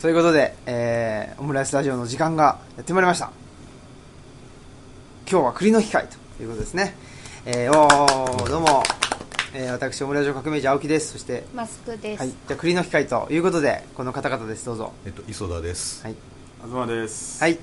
[0.00, 3.30] ということで、えー、オムライスラジオの時間がやってまいりました。
[5.28, 6.94] 今日は栗の機会ということですね。
[7.46, 8.82] えー、おーどうも、
[9.54, 11.12] えー、私オムライス革命児青木です。
[11.12, 14.66] そしてマスクです、はい、じゃあ栗の機会ということでこの方々です。
[14.66, 14.92] どうぞ。
[15.06, 16.04] えっと磯田です。
[16.04, 16.14] はい、
[16.66, 17.42] 東です。
[17.42, 17.58] はい、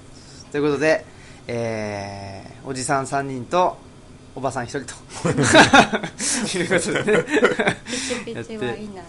[0.51, 1.05] ということで、
[1.47, 3.77] えー、おじさん3人と
[4.33, 4.95] おばさん1人と。
[5.29, 7.25] いうことでね。
[7.85, 9.05] ピチピチはいない。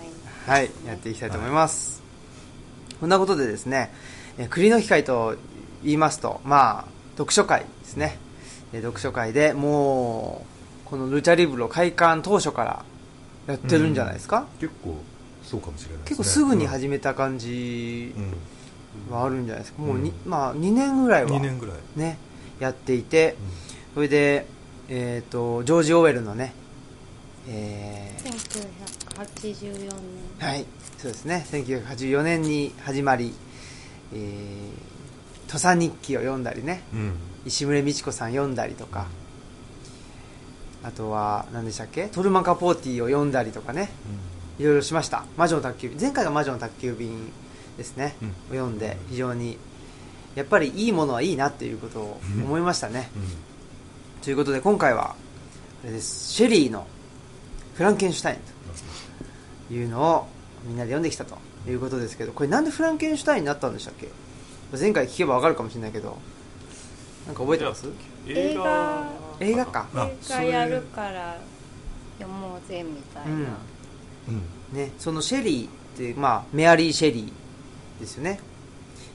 [0.47, 1.94] はい、やっていきたいと思います。
[3.01, 3.91] こんなことでですね、
[4.39, 5.37] えー栗の機会と
[5.83, 6.85] 言いますと、まあ、
[7.17, 8.19] 読書会ですね。
[8.73, 10.45] えー読書会でも
[10.87, 12.85] う、このルチャリブロ開館当初から
[13.47, 14.97] やってるんじゃないですか、結構
[15.45, 16.09] そうかもしれないですね。
[16.09, 18.21] 結構すぐに始めた感じう
[19.13, 19.83] んはあるんじゃないですか？
[19.83, 20.31] もうに、うん。
[20.31, 22.19] まあ、2年ぐらいは2年ぐらい、ね、
[22.61, 23.37] やっていて、
[23.95, 24.47] それで、
[24.89, 26.53] えっ、と、ジョージ・オーウェルのね、
[27.49, 29.93] えー1984
[30.41, 30.49] 年。
[30.49, 30.65] はい、
[31.05, 31.45] そうですね。
[31.51, 33.35] 1984年に始まり、
[34.15, 37.13] えー、土佐日記を読んだりね、うん
[37.45, 39.07] 石牟礼美智子さん読んだりとか、
[40.83, 42.09] あとは、何でしたっけ？
[42.09, 43.91] トルマン・カポーティを読んだりとかね、
[44.59, 45.27] いろいろしました。
[45.37, 45.99] 魔女の宅急便。
[46.01, 47.31] 前回が魔女の宅急便
[47.77, 48.17] ですね。
[48.23, 49.59] うんを読んで、非常に、
[50.35, 53.11] やっぱりいいものはいいなっていうことを思いましたね。
[53.15, 53.23] うん
[54.23, 55.15] ということで、今回は、
[55.83, 56.33] あれです。
[56.33, 56.87] シェリーの
[57.75, 58.39] フランケンシュタイン
[59.69, 60.34] というのを
[60.65, 61.37] みんなで読んできたと
[61.69, 64.09] いうことですけど、これなんでフランケンシュタインになったんでしたっけ？
[64.77, 66.17] 前回聞けばわかるかもしれないけど、
[67.27, 67.87] なんか覚えてます？
[68.27, 69.09] 映画。
[69.41, 69.87] 映画か。
[69.95, 71.37] あ映画やるから
[72.19, 73.41] 読もうぜみたいな、うん。
[73.41, 73.55] うん
[74.73, 78.41] ね、そのシェリーって、まあ、メアリー・シェリーですよね。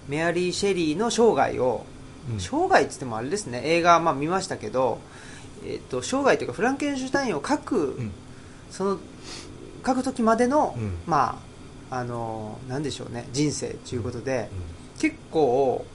[0.08, 1.86] メアリー・シェリーの生涯を、
[2.32, 2.40] うん。
[2.40, 5.00] 生涯って言ってもあれですね、映画、まあ、見ましたけど、
[5.66, 8.12] えっと生涯というかフランケンシュタインを書く、うん。
[8.72, 9.00] その
[9.86, 10.98] 書く時までの、うん。
[11.06, 11.40] ま
[11.92, 14.50] ああのなんでしょうね人生ということで、
[15.00, 15.86] 結構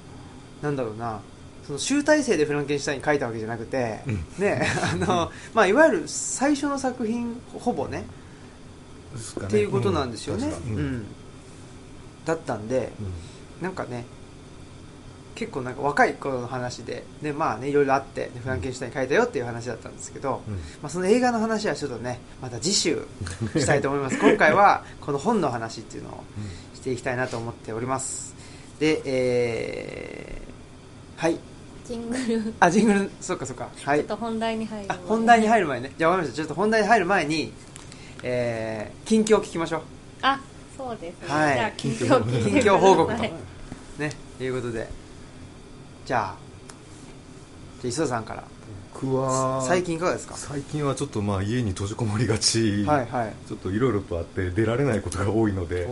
[0.62, 1.20] なんだろうな
[1.66, 4.24] その集大成でフランケンシュタイン書いたわけじゃなくて、うん。
[4.38, 9.46] ね あのまあいわゆる最初の作品ほぼねね。
[9.46, 11.06] っていうことなんですよね、うん。
[12.24, 12.92] だったんで
[13.62, 14.04] なんかね
[15.34, 20.54] 結構なんか若い頃の話ででまあねいろいろあってでフランケンシュタイン書いたよっていう話だったんですけど、うん。
[20.54, 23.06] まあ、その映画の話はちょっとねまた次週
[23.56, 24.18] したいと思います。
[24.22, 26.24] 今回はこの本の話っていうのを
[26.74, 28.34] していきたいなと思っております。
[28.78, 31.38] でえー、はい。
[31.84, 32.54] ジングル。
[32.60, 33.10] あジングル。
[33.20, 33.68] そうかそうか。
[33.82, 33.98] はい。
[33.98, 35.92] ちょっと本題に入るあ本題に入るる前にね。
[35.98, 36.42] じゃあ分かりました。
[36.42, 37.52] ちょっと本題に入る前に
[38.26, 39.82] えー、近況を聞きましょう。
[40.22, 40.40] あ
[40.76, 41.54] そうですね、はい。
[41.54, 43.14] じゃあ近況近況報告。
[43.14, 44.10] と、ね。
[44.40, 44.88] いうことで
[46.04, 46.36] じゃあ
[47.82, 48.44] じゃあ磯田さんから。
[48.94, 50.36] 僕は最近いかがですか？
[50.36, 53.32] 最近はちょっとまあ家に閉じこもりがち、はいはい。
[53.48, 55.86] ちょっといろいろとあって出られないことが多いので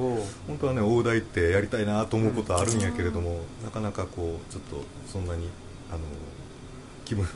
[0.46, 5.48] 本当はね大台ってやりたいなと思うことはあるんやけれども、なかなかこうちょっとそんなに
[5.90, 5.98] あの
[7.04, 7.28] 気分うん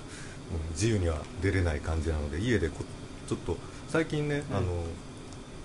[0.70, 2.84] 自由には出れない感じなので家でこ
[3.28, 3.56] ちょっと
[3.88, 4.66] 最近ね、うんあの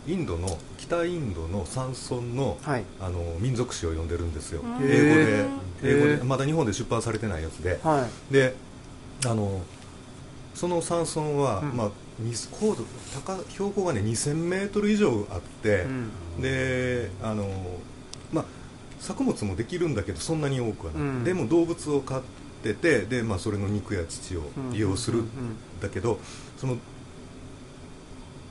[0.07, 2.83] インドの北インドの山村の,、はい。
[2.99, 4.61] あの民族史を読んでるんですよ。
[4.61, 4.75] うん。
[4.77, 8.33] 英語でへ英語でまだ日本で出版されてないやつで、はい。
[8.33, 8.55] で
[9.25, 9.61] あの
[10.55, 11.77] その山村は、うん。
[11.77, 12.83] まあ、に高度
[13.25, 15.87] 高標高がね2000メートル以上あって、う
[16.39, 16.41] ん。
[16.41, 17.47] であの、
[18.33, 18.45] まあ、
[18.99, 21.23] 作物もできるんだけどそんなに多くはない、うん。
[21.23, 22.21] でも動物を飼っ
[22.63, 25.25] ててで、まあ、それの肉や乳を利用するうん。
[25.25, 25.27] ん。
[25.79, 26.19] だけど
[26.57, 26.77] その、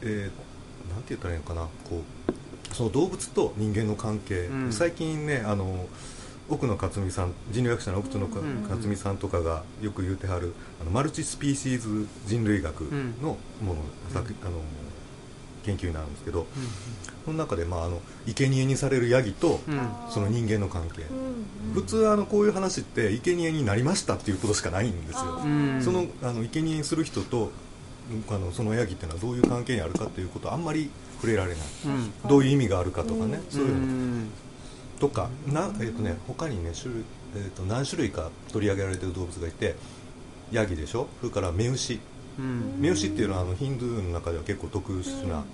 [0.03, 0.50] えー
[0.88, 4.72] なんて言ったらいいのかなこうその動物と人間の関係、うん。
[4.72, 5.86] 最近ねあの
[6.48, 12.82] 奥野克美さん人類学者の奥野克美さんとかがよく言うてはるあのマルチスピーシーズ人類学
[13.22, 13.82] のもの、
[14.12, 14.60] さくあの
[15.64, 16.46] 研究になるんですけど、
[17.24, 19.60] その中で、まあ、あの生贄にされるヤギと、
[20.08, 21.74] その人間の関係、うん。
[21.74, 25.82] 普通あのこういう話って生贄になりましたっていうことしかないんですよ、あうん。
[25.82, 27.52] そのあの生贄にする人と
[28.28, 31.59] あのそのヤギっていうのはどういう関係にあるかっていうことはあんまり触れられない。
[31.86, 32.28] うん。
[32.28, 33.51] どういう意味があるかとかね、うん。
[33.51, 33.78] そういうの。
[33.78, 34.30] ん。
[34.98, 37.04] とかな、えーとね、他にね種類、
[37.36, 39.77] えー、と何種類か取り上げられてる動物がいて
[40.53, 41.09] ヤギでしょ？
[41.21, 42.01] それから目牛
[42.39, 42.77] うん。
[42.78, 45.45] 目牛っていうのはあのヒンドゥーの中では結構特殊な、っ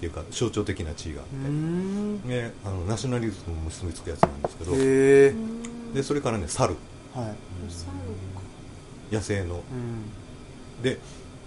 [0.00, 2.28] ていうか象徴的な地位があうって、ん。
[2.28, 4.72] ね、あのナショナリズムも結びつくやつなんですけど。
[5.94, 6.74] でそれからね猿。
[7.14, 7.34] は
[9.10, 9.14] い。
[9.14, 9.56] 野生の。
[9.56, 10.82] うん。
[10.82, 10.98] で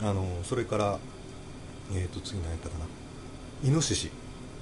[0.02, 1.00] あのそれから、
[1.94, 2.86] えー、と次何やったかな。
[3.68, 4.08] イノシシ。
[4.08, 4.12] イ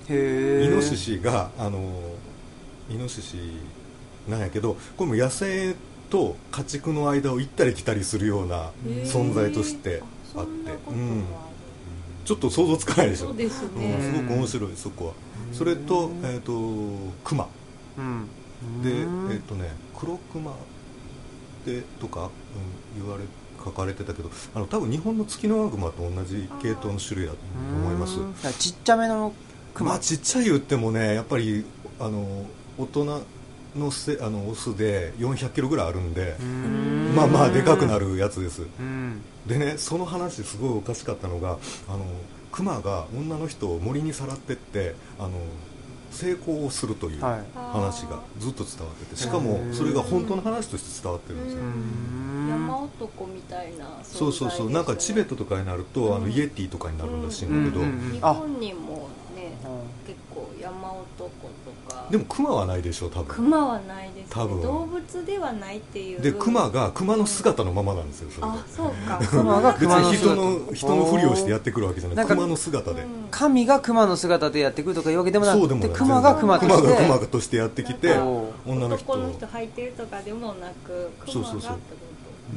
[0.09, 1.79] ノシシがあの
[2.89, 3.37] イノシシ
[4.27, 5.75] なんやけどこれも野生
[6.09, 8.71] と家畜の間を行ったり来たりするような
[9.03, 10.01] 存在として
[10.35, 11.25] あって、うん、
[12.23, 13.27] ちょっと想像つかないでしょ。
[13.27, 15.13] そうですうんねすごく面白いそこは。
[15.51, 17.47] それと,、えー、とクマ
[17.97, 18.27] うん。
[18.83, 19.31] でうん。
[19.31, 20.51] えっ、とね黒熊
[21.65, 22.29] でとか、
[22.95, 23.23] うん、言われ
[23.63, 27.37] 書かれてたけどあの多分日本の月のワグマと同じ系統の種類だと
[27.75, 28.17] 思います。
[28.59, 29.33] ちっちゃめの
[29.73, 31.65] 熊、まあちっちゃい言ってもねやっぱり
[31.99, 32.45] あの
[32.77, 33.23] 大人
[33.75, 37.13] のせあのオスで400キロぐらいあるんでうん。
[37.15, 38.63] まあまあでかくなるやつです。
[38.79, 39.21] うん。
[39.45, 41.57] でねその話すごいおかしかったのが
[41.87, 42.05] あの
[42.51, 45.31] クマが女の人を森にさらってってあの
[46.11, 47.41] 成功をするというはい。
[47.55, 61.29] 話がずっと伝わっててしかもそれが本当の話として伝わってるんですよ、うん山男みたいなそうそうそう、なんかチベットとかになると、あのイエティとかになるらしいんだけど、日本にもねうん結構山男
[62.09, 63.35] でもクマはないでしょ多分。
[63.35, 64.25] 熊はないですね。
[64.29, 64.61] 多分。
[64.61, 66.21] 動物ではないっていう。
[66.21, 69.19] でクマがクマの姿のままなんですよそれがあそうか。
[69.29, 73.07] 熊が別熊のに人姿の人のふりをしてやってくるわけじゃなないクマの姿で、うん。
[73.29, 75.89] 神が熊の姿でやってくるとかいうわけでもなくてそうでもない。
[75.91, 76.67] 熊がクマして。
[76.67, 81.97] がクマとしてやってきてお女の人男の人履いてるとかでもなくそうそうそう熊がってこ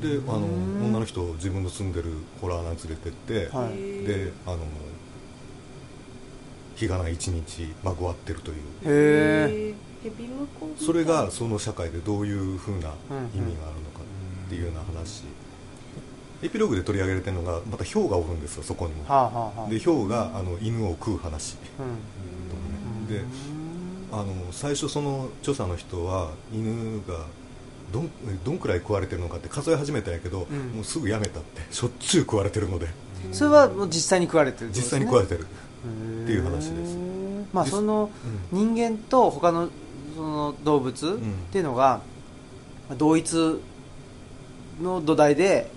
[0.00, 4.58] とであのうん女の人を自分の住んでるホラー穴に連れてって、であの
[6.81, 8.56] 日がない一日まぐわってるという。
[8.85, 12.88] へへヘビ向こうそれがその社会でどういうふうな
[13.35, 15.25] 意味があるのかうんっていうような話。
[16.43, 19.05] エピローグで取り上げられてるのがまたヒョウがおるんですよそこにも。
[19.05, 19.71] はあはあはあ。
[19.71, 21.56] でヒョウがあの犬を食う話。
[21.79, 23.06] うん。
[23.06, 23.23] で
[24.11, 27.26] あの最初その著者の人は犬が
[27.93, 28.11] どん
[28.44, 30.59] どんくらい食われてるのかって数え始めたんやけど、うん。
[30.76, 31.61] もうすぐやめたって。
[31.71, 32.88] しょっちゅう食われてるので。
[33.33, 35.47] それはもう実際に食われてるってこと実際に食われてる、
[35.82, 36.97] っていう話です。
[37.53, 38.11] まあその
[38.53, 39.69] 人間と他の
[40.15, 41.15] その動物ん。
[41.15, 41.19] っ
[41.50, 42.00] ていうのが
[42.88, 43.61] まあ同一
[44.82, 45.71] の土台で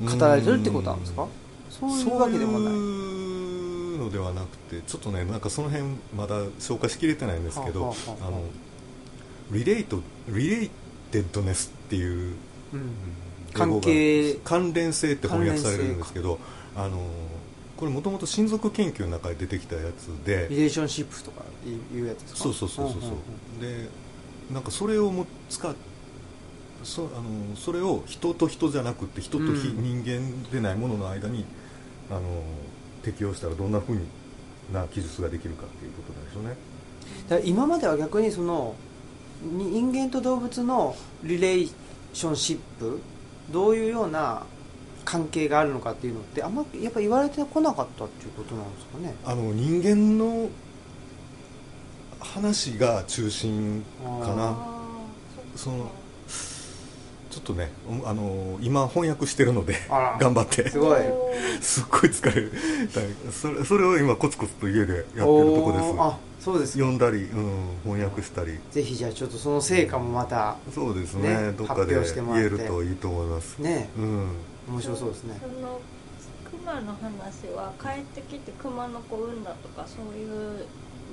[0.00, 1.26] 語られてるってことなんですか？
[1.70, 2.72] そういうわけでもない。
[3.98, 8.30] のではなくてちょっとねなんかその辺まだ消化しきれてないんですけど、はあはあはああ。
[8.30, 8.42] の
[9.50, 10.70] リレイトリレイ
[11.10, 12.36] テッドネスっていう
[12.72, 12.90] うん。
[13.52, 14.34] 関係。
[14.44, 16.38] 関連性って翻訳されるんですけど
[16.76, 17.00] あの
[17.78, 20.48] これもともと親族研究の中で出てきたやつで。
[20.50, 21.42] リレーションシップとか
[21.94, 22.40] いうやつですか？
[22.40, 23.88] そうそうそうそうそう、で
[24.52, 25.74] なんかそれをも使っ
[26.82, 30.02] そあのそれを人と人じゃなくて人と非、うん。
[30.02, 31.44] 人間でないものの間に
[32.10, 32.20] あの
[33.02, 34.00] 適用したらどんなふうに
[34.72, 36.56] な記述ができるかっていうことなんでしょうね。
[37.28, 38.74] だ今までは逆にその
[39.42, 41.72] に人間と動物のリレー
[42.12, 43.00] ションシップ
[43.50, 44.44] どういうような
[45.08, 49.14] 関係があるのかっていうのってあんまやっぱ言われてこなかったっていうことなんですかね。
[49.24, 50.50] あの人間の
[52.20, 54.54] 話が中心かな。
[55.56, 55.90] その
[57.30, 57.70] ちょっとね
[58.04, 59.76] あの今翻訳してるので
[60.20, 60.68] 頑張って。
[60.68, 61.00] すごい。
[61.62, 62.52] すっごい疲れる。
[63.32, 65.94] それそれを今コツコツと家でやってるとこです。
[65.98, 66.84] あそうですか。
[66.84, 68.58] 読んだり、うん、翻訳したり。
[68.70, 71.30] ぜひじゃあちょっとその成果もまたそうですね。
[71.30, 73.56] ねどっかで言えるといいと思います。
[73.58, 73.88] ね。
[73.96, 74.28] うん
[74.68, 75.40] 面白そうですね。
[75.40, 75.80] その
[76.50, 80.66] 熊の話は帰ってきて熊の子産んだとかそういう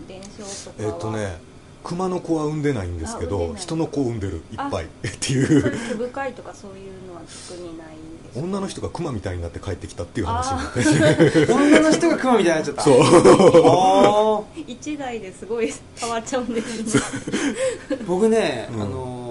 [0.07, 0.94] 伝承とかは？
[0.94, 1.38] えっ、とね
[1.84, 4.88] 熊の子は産んでないんですけど人の子を産んでるいっぱいっ
[5.19, 5.62] ていそういう
[6.07, 8.46] 深いとかそういうのは特にないんですか？
[8.46, 10.58] 女の人が熊みたいになって帰ってきたっていう話に
[11.00, 11.54] なって。
[11.54, 12.81] 女の人がクマみたいになっちゃった。
[12.81, 13.00] そう。
[13.01, 14.63] あー。
[14.68, 17.98] 一台ですごい変わっちゃうんですね。
[18.08, 18.82] 僕ね、うん。
[18.82, 19.25] あのー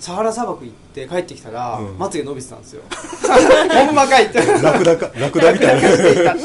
[0.00, 1.98] サハラ砂漠行って帰ってきたら、うん。
[1.98, 2.82] まつげ伸びてたんですよ。
[2.88, 4.38] ほんまかいって。
[4.40, 6.34] ラクダかラクダみたいな。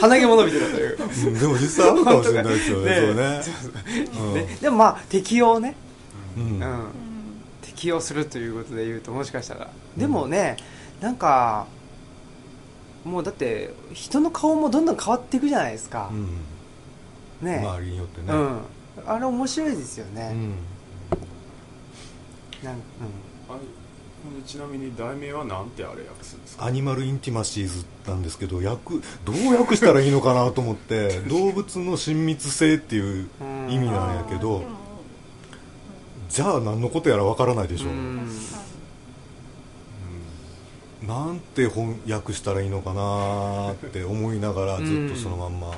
[0.00, 4.46] 鼻毛も伸びてたという、うんでも実際あるかもしれないですよね ねそれね。
[4.46, 5.76] ねでもまあ適用ね、
[6.36, 6.42] うん。
[6.42, 6.60] うん。
[6.60, 6.86] うん。
[7.62, 9.68] 適用するということで言うともしかしたら。
[9.96, 10.56] でもね
[11.00, 11.66] なんか
[13.04, 17.46] もうだって人の顔もどんどん変わっていくじゃないですか、うん。
[17.46, 18.26] ね周りによってね。
[18.32, 18.60] うん。
[19.06, 20.54] あれ面白いですよね、うん
[22.62, 22.80] なんうん。
[23.48, 23.58] あ
[24.46, 25.70] ちなみに題名はなん。
[25.70, 26.42] てあれ訳すん。
[26.42, 28.22] ですかアニマルインティマシーズなん。
[28.22, 28.68] ですけど訳
[29.24, 33.28] どう訳したらいいのかなと思って動物の親密性っていう
[33.68, 34.16] 意味なん。
[34.16, 34.62] やけど
[36.28, 38.28] じゃあ何のことやらわからないでしょ、うん。
[41.06, 41.40] なん。
[41.40, 45.60] て翻訳したらいいのかなって思いながらずっとそのまん。
[45.60, 45.72] ま、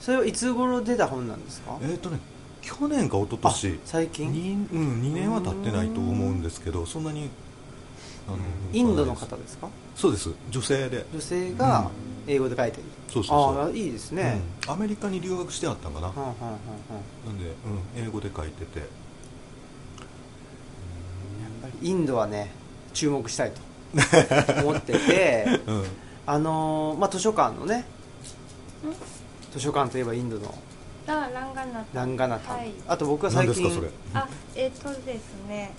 [0.00, 1.42] それはいつ頃出た本なん。
[1.44, 2.20] ですかえっ、とね
[2.68, 3.72] 去年か一昨年。
[3.72, 4.32] あ最近？
[4.32, 7.30] にうん、2年は経ってないと思うんですけどそんなに
[8.28, 8.38] あの
[8.72, 9.68] インドの方ですか？
[9.96, 10.30] そうです。
[10.50, 11.06] 女性で。
[11.12, 11.90] 女性が
[12.26, 13.62] 英語で書いてる、そうそうそう。
[13.62, 14.72] ああいいですね、うん。
[14.72, 16.34] アメリカに留学してあったんかな、はんはんは
[17.26, 17.46] なんで、
[17.96, 18.78] うん、英語で書いてて。
[18.80, 18.88] やっ
[21.62, 22.52] ぱりインドはね
[22.92, 23.60] 注目したいと
[24.62, 25.84] 思っててうん。
[26.26, 27.86] あのーまあ図書館のね
[29.52, 30.54] 図書館といえばインドの
[31.08, 32.72] あランガナタランガナタン、はい。
[32.86, 33.90] あと僕は最近何ですかそれ？
[34.14, 35.70] あえっ、とですね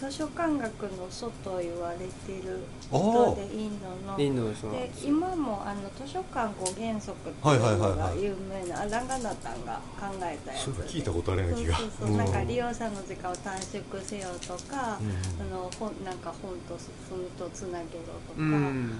[0.00, 2.04] 図書館学の祖と言われて
[2.44, 2.58] る
[2.90, 4.18] 人でインドの。
[4.18, 8.22] インドで今もあの図書館五原則っていうはいはいはいのがはい。
[8.24, 11.76] 有名な、あランガナタンが考えたやつ聞いたことあるような気が。
[11.78, 12.16] そうそうそう。
[12.16, 15.46] なんか利用者の時間を短縮せよとか、うん。
[15.46, 16.76] あの本なんか本と
[17.08, 17.86] 文とつなげろ
[18.28, 18.98] とか、うん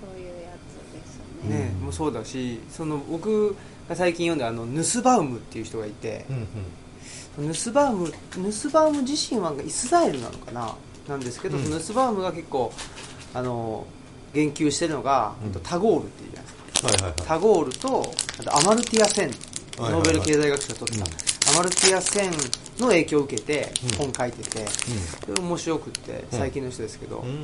[0.00, 1.58] そういうやつですね。
[1.58, 3.56] ね、もうそうだしその僕
[3.88, 6.48] が最近読んだあのヌスバウムっていう人がいてうん、
[7.38, 7.48] うん。
[7.48, 10.74] ヌスバウムヌスバウム自身はイスラエルなのかな？
[11.08, 11.64] なんですけど、うん。
[11.64, 12.72] そのヌスバウムが結構
[13.34, 13.86] あの
[14.32, 15.52] 言及してるのが、うん。
[15.62, 16.88] タゴールっていうじゃないですか。
[16.88, 17.14] はいはいはい。
[17.28, 19.92] タゴールとあとアマルティア・センはいはいはい。
[19.92, 22.30] ノーベル経済学賞を取った、アマルティア・セン
[22.78, 24.12] の影響を受けてうん。
[24.12, 24.64] 本書いてて、
[25.34, 27.36] で面白くって最近の人ですけど、うんうん。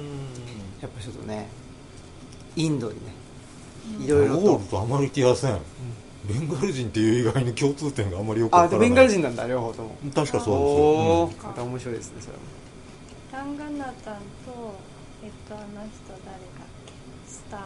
[0.80, 1.48] やっぱちょっとね
[2.56, 3.12] インドにね
[3.98, 4.04] うん。
[4.04, 4.40] いろいろと。
[4.40, 5.58] タゴールとアマルティア戦
[6.28, 8.70] ベンガル人っていう以外に共通点があんまりよくからない。
[8.70, 9.96] でベンガル人なんだ両方とも。
[10.14, 12.12] 確かそうですよ、ーまた面白いです。
[12.12, 12.42] ねそれも
[13.32, 14.14] ランガナタン
[14.44, 14.74] と
[15.24, 15.88] えっとあの人誰だっ
[16.86, 16.92] け
[17.26, 17.60] スター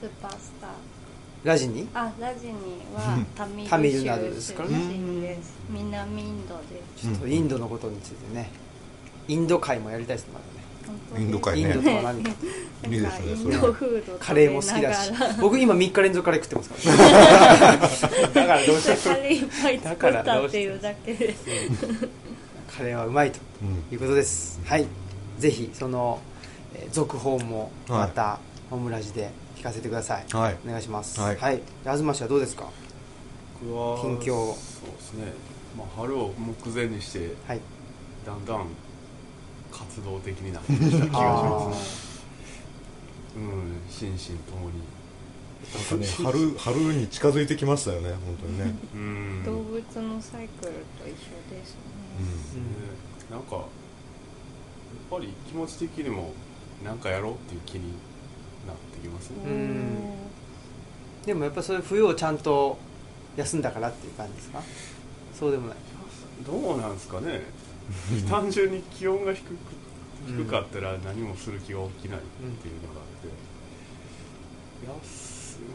[0.00, 0.70] スーパースター。
[1.42, 1.88] ラジニ？
[1.94, 2.52] あラジニ
[2.94, 3.24] はうん。
[3.34, 5.52] タミルタミル州ナドですからね出身です。
[5.70, 6.82] 南インドで。
[6.96, 8.50] すちょっとインドのことについてね。
[9.28, 10.59] インド会もやりたいですねまだね
[11.18, 11.70] インド会ね。
[11.74, 13.54] インドとは何かいいですねそれ。
[13.54, 15.12] インドフードカレーも好きだし。
[15.40, 17.76] 僕今3日連続カレー食ってますから。
[18.34, 21.26] だからどうしよカレーいっぱい作ったっていうだけで。
[21.28, 21.34] う
[22.76, 24.60] カレーはうまいとうんいうことです。
[24.64, 24.86] はい。
[25.38, 26.20] ぜひその
[26.74, 28.38] えー続報もまた
[28.70, 30.56] ホームラジで聞かせてください、はい。
[30.66, 31.20] お願いします。
[31.20, 31.36] はい。
[31.56, 32.66] で東氏はどうですか？
[33.62, 34.26] 僕は近況。
[34.34, 35.32] そうですね、
[35.76, 37.60] まあ、春を目前にしてはい。
[38.24, 38.66] だんだん
[39.70, 42.20] 活動的になってきた気がしますね。
[43.36, 44.82] うん心身ともに。
[45.74, 49.42] なんかね 春春に近づいてきましたよね本当にね、うん。
[49.44, 51.14] 動物のサイクルと一緒
[51.50, 51.80] ですね、
[52.18, 52.60] うね
[53.30, 53.64] なんかやっ
[55.10, 56.32] ぱり気持ち的にも
[56.84, 57.92] なんかやろうっていう気に
[58.66, 59.36] なってきますね。
[59.46, 59.98] うん。
[61.26, 62.78] でもやっぱそういう冬をちゃんと
[63.36, 64.62] 休んだからっていう感じですか？
[65.38, 65.76] そうでもない。
[66.44, 67.42] どうなんですかね
[68.28, 69.50] 単純に気温が低く
[70.28, 73.28] うん低かったら何もする気が起きないっていうのがあって、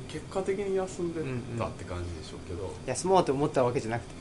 [0.10, 1.22] 休結果的に休んで
[1.58, 4.12] たって感じでしょうけど、休もうと思ったわけじゃなくて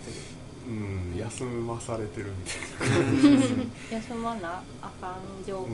[0.67, 1.17] うん。
[1.19, 3.31] 休まされてるみたい
[3.91, 3.99] な。
[3.99, 5.67] 休まなあかん状況、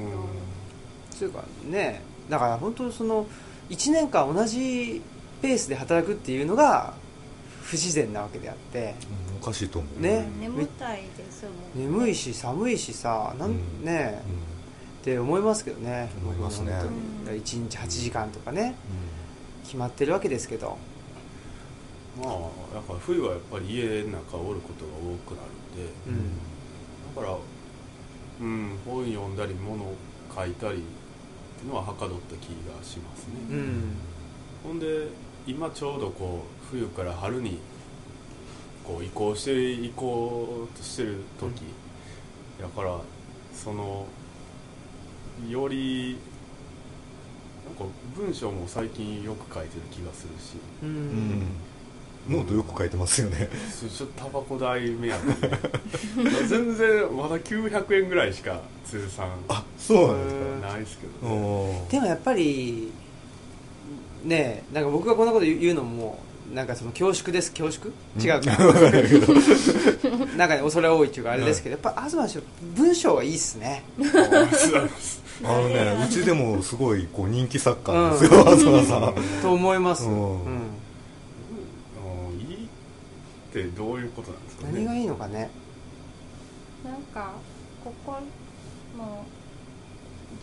[1.16, 3.26] そういうかねだから本当その
[3.68, 5.00] 1年間同じ
[5.42, 6.94] ペースで働くっていうのが
[7.62, 8.94] 不自然なわけであって。
[9.32, 9.36] うん。
[9.42, 10.28] おかしいと思う、ね。
[10.40, 11.04] 眠たい
[11.40, 13.84] ですもん眠いし寒いしさなん、うん。
[13.84, 14.22] ね
[15.00, 16.10] って思いますけどね。
[16.22, 16.72] 思いますね。
[16.72, 16.90] 本
[17.24, 17.40] 当に。
[17.40, 18.74] 1日8時間とかね。
[19.64, 20.76] 決まってるわけですけど。
[22.20, 22.28] まあ
[22.74, 25.92] だから冬はやっぱり家の中おることが多くなるんで。
[26.06, 27.14] うん。
[27.16, 27.36] だから
[28.40, 29.94] うん本読んだり物を
[30.34, 30.80] 書いたりっ
[31.60, 33.96] ていうのははかどった気がしますね、うん。
[34.64, 35.08] ほんで
[35.46, 37.58] 今ちょうどこう冬から春に
[38.84, 41.62] こう移行していこうとしてる時、
[42.60, 42.98] だから
[43.54, 44.06] その
[45.48, 46.18] より
[47.64, 50.56] なんか文章も最近よく書いてる気がするし。
[50.82, 50.92] ううん。
[51.40, 51.46] ん
[52.28, 53.48] ノートよく書いてますよね。
[53.96, 55.16] ちょっとタバコ代目当
[55.48, 55.48] て
[56.22, 60.68] で全然まだ900円ぐらいしか通算あそうなんですか。
[60.68, 62.92] ないですけど、ね、でもやっぱり
[64.22, 66.18] ねなんか僕がこんなこと言うのも
[66.54, 67.52] なんかその恐縮です。
[67.52, 67.92] 恐縮？
[68.18, 68.50] 違うか。
[70.36, 72.42] なんかね恐れ多いっていうかあれですけど、やっぱ東氏
[72.74, 73.84] 文章がいいっすね。
[75.44, 79.14] あのね うちでもすごいこう人気作家なんですよ、東さん。
[79.42, 80.14] と思います、ううん。
[80.14, 80.30] んうん
[82.40, 82.68] いいっ
[83.52, 84.72] てどういうことなんですかね。
[84.74, 85.50] 何がいいのかね。
[86.84, 87.32] なんか
[87.84, 88.16] ここ
[88.98, 89.24] の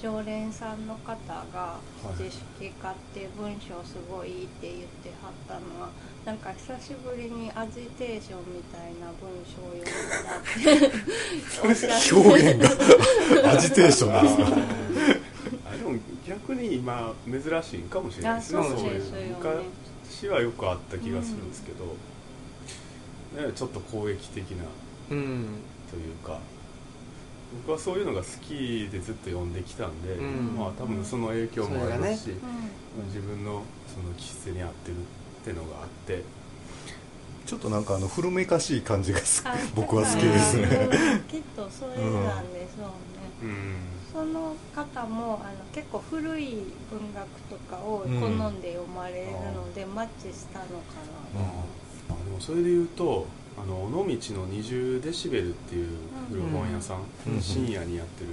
[0.02, 1.16] 常連さんの方
[1.54, 1.80] が
[2.14, 2.18] い。
[2.18, 5.90] 知識買って文章すごいいいって言ってはったのは
[6.26, 12.14] なんか久しぶりにアジテーションみたいな文章を読んだって。
[12.14, 13.52] 表現が。
[13.54, 14.44] アジテーションですか
[15.72, 18.60] あでも逆に今珍しいんかもしれないですね。
[18.60, 19.36] あそうですよね。
[20.18, 21.86] 昔はよくあった気がするんですけど、
[23.48, 24.64] ね、ちょっと攻撃的な
[25.12, 25.46] うん
[25.90, 26.40] というか
[27.64, 30.56] 僕はそういうのが好きでずっと読んできたんで、うん。
[30.56, 33.06] まあ多分その影響もありますし、うん。
[33.08, 35.00] 自分のその気質に合ってるっ
[35.44, 36.24] てのがあって
[37.46, 39.20] ちょっとなんかあの古めかしい感じが
[39.76, 40.64] 僕は好きですね。
[40.64, 43.76] うんきっとそれなんでしょうね、うん。
[44.12, 50.72] その方もあの結構古い文学とかを好んで読まれるので、マッチしたのか
[51.36, 51.42] な、
[52.10, 55.88] あでもそれで言うとあの尾道の20デシベルっていう
[56.30, 57.42] 古本屋さん、うん。
[57.42, 58.30] 深夜にやってる、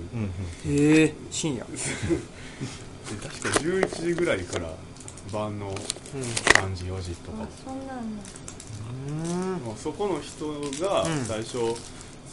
[0.66, 1.14] うんへえ。
[1.30, 1.64] 深夜。
[1.74, 4.70] で確か11時ぐらいから
[5.32, 7.42] 晩のう3時4時とか。
[7.42, 9.58] あそんなんだ。
[9.58, 9.62] ん。
[9.62, 10.46] もうそこの人
[10.84, 11.24] がうん。
[11.24, 11.74] 最初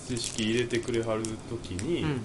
[0.08, 2.22] 知識入れてくれはる時に、うん。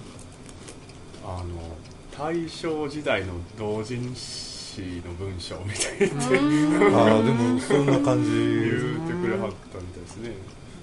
[1.24, 1.76] あの
[2.18, 6.98] 大正時代の同人誌の文章みたいな。
[6.98, 8.30] ああでもそんな感じ。
[8.30, 10.30] 言ってくれはったみたいですね。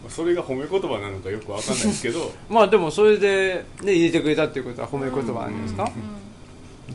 [0.03, 2.31] まあそれが褒め言葉なのかよくわかんないですけど。
[2.49, 5.91] まあでもそれで、ね、入れてくれたっていうことは褒め言葉なんですか、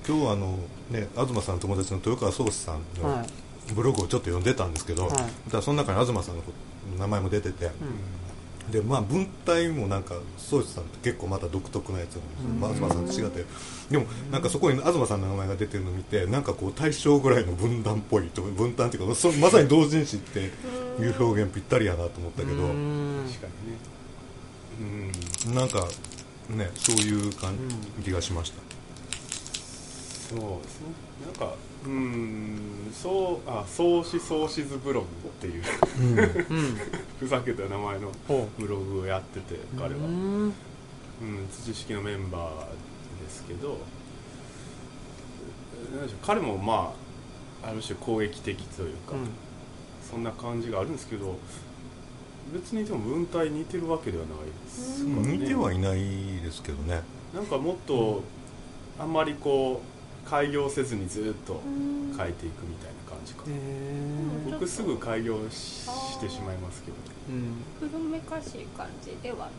[0.06, 0.58] 今日あの
[0.90, 3.26] ね東さんの友達の豊川宗志さんのはい。
[3.74, 5.12] ブログをちょっと読んでたんですけど、はい。
[5.12, 6.42] だからその中に東さんの
[6.98, 7.72] 名前も出てて、うん
[8.70, 13.44] でまあ文体もなんか宗志さんって結構また独特なやつなんですよ、まあ東さんと違って。
[13.90, 20.48] でもなんかそこに東さんの名前が出てるのを見てなんかこう大正ぐらいの分断っぽいと分断っていうかそまさに同人誌ってい
[21.08, 23.24] う表現ぴったりやなと思ったけど、うん。
[23.26, 23.46] 確か
[24.78, 25.12] にね。
[25.48, 25.54] うん。
[25.54, 25.88] なんか
[26.50, 27.54] ねそういう感
[28.02, 28.60] じがしました、
[30.34, 30.88] そうですね。
[31.24, 31.54] なんか
[31.88, 35.62] うんそうあ創始創始図ブログっていう。
[36.00, 36.76] うん。
[37.18, 40.48] ふざけた名前のほブログをやってて彼は、ううん。
[40.48, 40.52] ん
[41.50, 43.78] 土式のメンバーですけど
[45.94, 46.94] なんでしょう彼もま
[47.62, 49.14] あある種攻撃的というか、
[50.08, 51.36] そんな感じがあるんですけど
[52.52, 55.36] 別にでも文体似てるわけではないですね。
[55.38, 55.98] 似てはいない
[56.42, 57.02] ですけどね。
[57.34, 58.22] なんかもっと
[58.98, 59.97] あんまりこう
[60.28, 61.60] 開業せずにずっと
[62.16, 69.50] 書いていくみたいな感じかへうん僕すぐ開業ししてしまいますけどーうん古めかしい感じではない。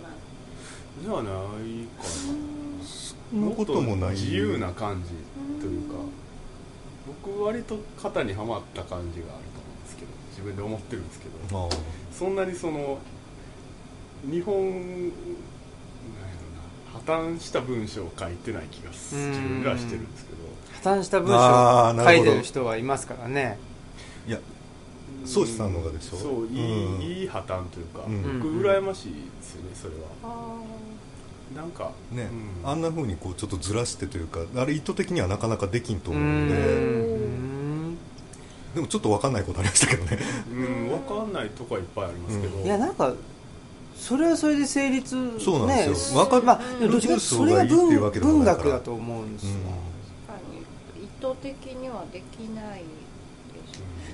[1.03, 4.11] ではないかそんなこともない。
[4.11, 5.09] 自由な感じ
[5.61, 5.95] というか
[7.25, 11.69] 僕割と肩にはまった感じがあると思うんですけど自分で思ってるんですけどまあ。
[12.11, 12.99] そんなにその
[14.29, 15.11] 日本
[16.91, 20.38] 破綻した文章を書いてない気が自分ではしてるんですけど
[20.83, 23.57] 破綻した文章を書いてる人はいますからね。
[24.27, 24.39] いや
[25.25, 26.17] 宗志さんのがでしょ？
[26.17, 27.01] そういい,、うん。
[27.01, 28.39] いい破綻というか、うん。
[28.39, 30.01] 僕羨ましいですよねそれは。
[30.23, 30.55] あ
[31.55, 32.29] なんかね、
[32.63, 32.69] うん。
[32.69, 36.55] あんな風にこうちょっとずらしてというかあれ意図的にはなかなかできんとう思うんで。
[36.55, 37.97] ん。
[38.75, 40.19] でもちょっと分かんないことありましたけどね。
[40.51, 43.13] うん分かんないとこはいっぱいありますけど、いやなんか
[43.97, 46.23] それはそれで成立そうなんですよ。
[46.23, 46.31] ね。
[46.31, 47.99] わかまあどっちかというとそれが文
[48.45, 49.57] 学だと思うんですよ、
[51.27, 52.83] に意図的にはできない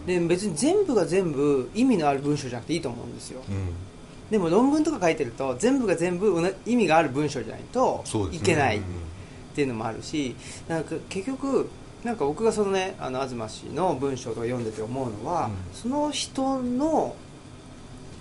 [0.05, 3.41] で別に全部が全部意味のある文章じゃなくていいと思うんですよ。
[3.49, 3.73] うん。
[4.29, 8.85] でも論文とか書いてると全部が全部意味がある文章じゃないといけないっうん
[9.55, 10.35] ていうのもあるし
[10.67, 11.69] なんか結局
[12.03, 15.53] なんか僕がそのねあの東氏の文章とか読んでて思うのは、うん。
[15.73, 17.15] その人の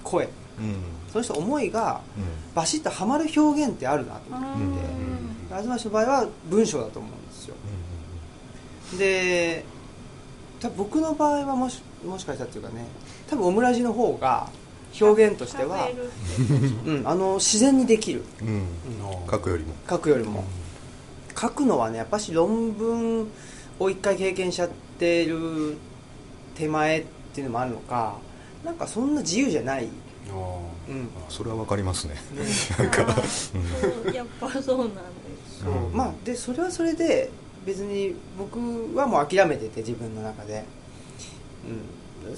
[0.02, 0.24] 声。
[0.24, 0.28] う
[0.62, 0.76] ん。
[1.10, 2.24] その人の思いがうん。
[2.54, 4.62] バシッとはまる表現ってあるなと思って。
[4.62, 4.72] うん。
[5.48, 7.10] て、東氏の場合は文章だと思う。
[7.10, 7.23] ん
[8.98, 9.64] で
[10.76, 12.86] 僕の場合はもしもしかしたらっていうかね
[13.28, 14.48] 多分オムラジの方が
[15.00, 15.88] 表現としては
[16.86, 18.22] うん、あの自然にできる。
[18.40, 18.66] うん。
[19.28, 19.74] 書くよりも。
[19.88, 20.44] 書くよりも。
[21.38, 23.28] 書くのはねやっぱし論文
[23.80, 25.76] を一回経験しちゃってる
[26.54, 27.04] 手前っ
[27.34, 28.18] ていうのもあるのか
[28.64, 29.88] なんかそんな自由じゃない、
[30.30, 31.08] あうん。
[31.28, 32.14] それは分かりますね。
[32.78, 34.04] あー。
[34.04, 35.00] そうやっぱそうなんで
[35.50, 35.64] す。
[35.64, 37.30] そうまあでそれはそれで
[37.64, 38.58] 別に僕
[38.96, 40.64] はもう諦めてて自分の中で、
[42.24, 42.32] うん、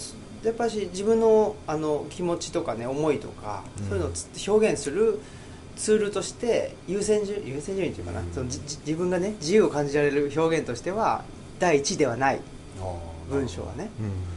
[0.45, 3.89] やっぱし自分のあの気持ちとかね思いとか、うん。
[3.89, 5.19] そういうのをつ表現する
[5.77, 8.33] ツールとして優先順優先順位というかな、うん。
[8.33, 11.25] その自分がね自由を感じられる表現としては
[11.59, 12.41] 第一ではない
[13.31, 13.91] 文章はね。
[14.01, 14.36] うん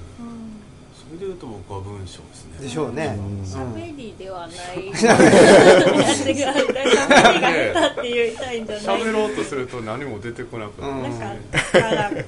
[1.10, 2.60] それでいうと僕は文章ですね。
[2.62, 3.42] でしょうね、うん。
[3.44, 4.92] 喋りではない。
[4.92, 8.38] 喋りが下手って言い。
[8.38, 10.94] たいんじゃない喋ろうとすると何も出てこなくなる。
[10.94, 11.02] うん。
[11.02, 11.28] なんか
[11.74, 12.26] だからね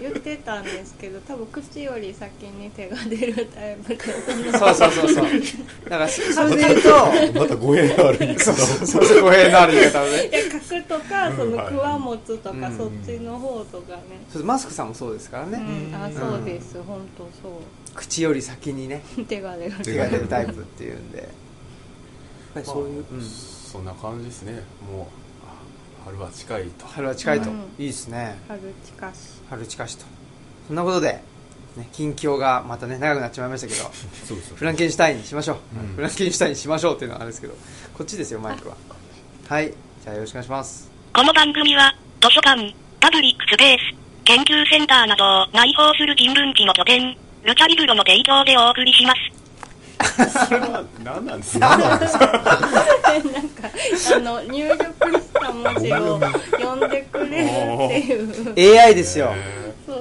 [0.00, 4.04] 言ってたんですけど多分口より先に手が出るタイプか
[4.74, 5.26] そうそうそうそう。
[5.84, 10.24] だからそそれで言うとまた語弊がある言い方をそうそう語弊のある言い方をね。
[10.28, 12.76] いや書くとかそのはいくわ持つとかうん。
[12.78, 14.02] そっちの方とかね。
[14.32, 15.94] そうマスクさんもそうですからうね、ん。
[15.94, 16.76] あそうです。
[16.86, 17.60] 本当そ
[17.96, 19.72] 口より先にねう 手が出る。
[19.82, 21.18] 手が出るタイプっていうんで。
[21.18, 21.28] やっ
[22.54, 23.22] ぱりそういう、まあうん
[23.66, 24.62] そんな感じですね。
[24.90, 25.04] もう
[25.44, 25.52] あ
[26.04, 26.86] 春は近いと。
[26.86, 27.56] 春は近いと、うん。
[27.78, 28.38] いいですね。
[28.46, 29.18] 春近し。
[29.50, 30.04] 春近しと。
[30.68, 31.20] そんなことで、
[31.76, 33.82] ね、近況がまたね長くなっちまいましたけど
[34.24, 35.94] そうですフランケンシュタインにしましょう、うん。
[35.96, 37.54] フランケンシュタインにしましょうっていうのはあれですけど
[37.94, 38.76] こっちですよマイクは。
[39.48, 39.72] はい。
[40.02, 40.90] じゃあよろしくお願いします。
[41.12, 49.36] この番組は、図書館、パブリックスペース、研究センターなどを内包する人文地の拠点、ルチャリブロの提供でお送りします。
[50.46, 52.06] それは何なんですかなんか
[54.16, 56.20] あの入力した文字を
[56.58, 59.32] 読んでくれるっていう AI ですよ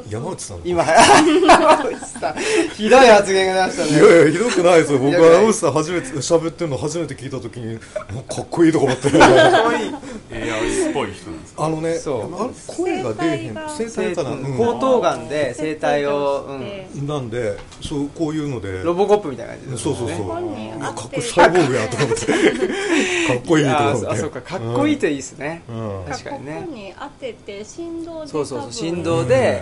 [0.09, 2.35] 山内さん今山内さん
[2.73, 9.91] ひどい発言が出ましたねいやいやひどくないですよ僕は山内さん初めて喋ってるの初めて聞いた時にかっこいいとか思ってかわいい
[10.31, 11.65] AI っぽい人なんですか？
[11.65, 13.53] あのねあ声が出えへん。
[13.53, 14.57] 声帯かな、うん。
[14.57, 18.81] 喉頭がんで声帯を、うん、なんでそうこういうので。
[18.83, 22.25] ロボコップみたいな感じですそうそうそう、かっこいいサイボーグやと思って。
[22.25, 24.07] かっこいいと思って。
[24.07, 24.41] ああそうか。
[24.41, 26.05] かっこいいといいですね、うん、うん。
[26.05, 26.61] 確かにね。
[26.61, 29.61] ここに当てて振動でそうそうそう振動で、へ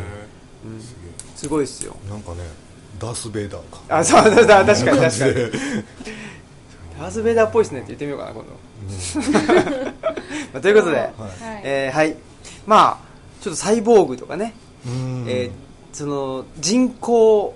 [0.65, 0.78] うん。
[0.78, 0.95] ーす
[1.41, 1.95] すごいですよ。
[2.10, 2.38] なんかね
[2.99, 3.97] ダース・ベイダーか。
[3.99, 4.76] あそうそうそう確かに。
[4.86, 5.34] 確かに
[6.99, 8.49] ダース・ベイダーっぽいですねって言ってみようかな今度、
[10.53, 11.07] まあ、ということで、はい。
[11.07, 12.15] はいえーはい。
[12.65, 14.53] まあちょっとサイボーグとかね、
[14.85, 15.25] うん。
[15.27, 15.51] えー
[15.93, 17.55] その人工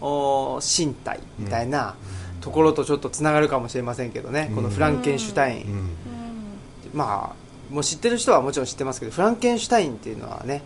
[0.00, 1.94] お身体みたいな
[2.40, 5.96] ところとちょっとつながるかもしれませんけどね、このフランケンシュタイン、
[6.94, 10.62] まあもう知ってる人はもちろん知ってますけどフランケンシュタインっていうのはね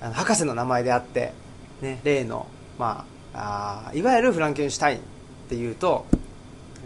[0.00, 1.32] あの博士の名前であって、
[1.80, 2.46] ね、例の、
[2.78, 5.00] まあ、あーいわゆるフランケンシュタインっ
[5.48, 6.06] ていうと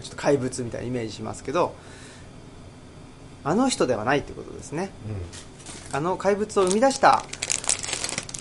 [0.03, 1.75] ちょっと怪物みたいなイメージしますけど
[3.45, 4.91] あの人ではないってことですね。
[5.93, 7.23] あの怪物を生み出した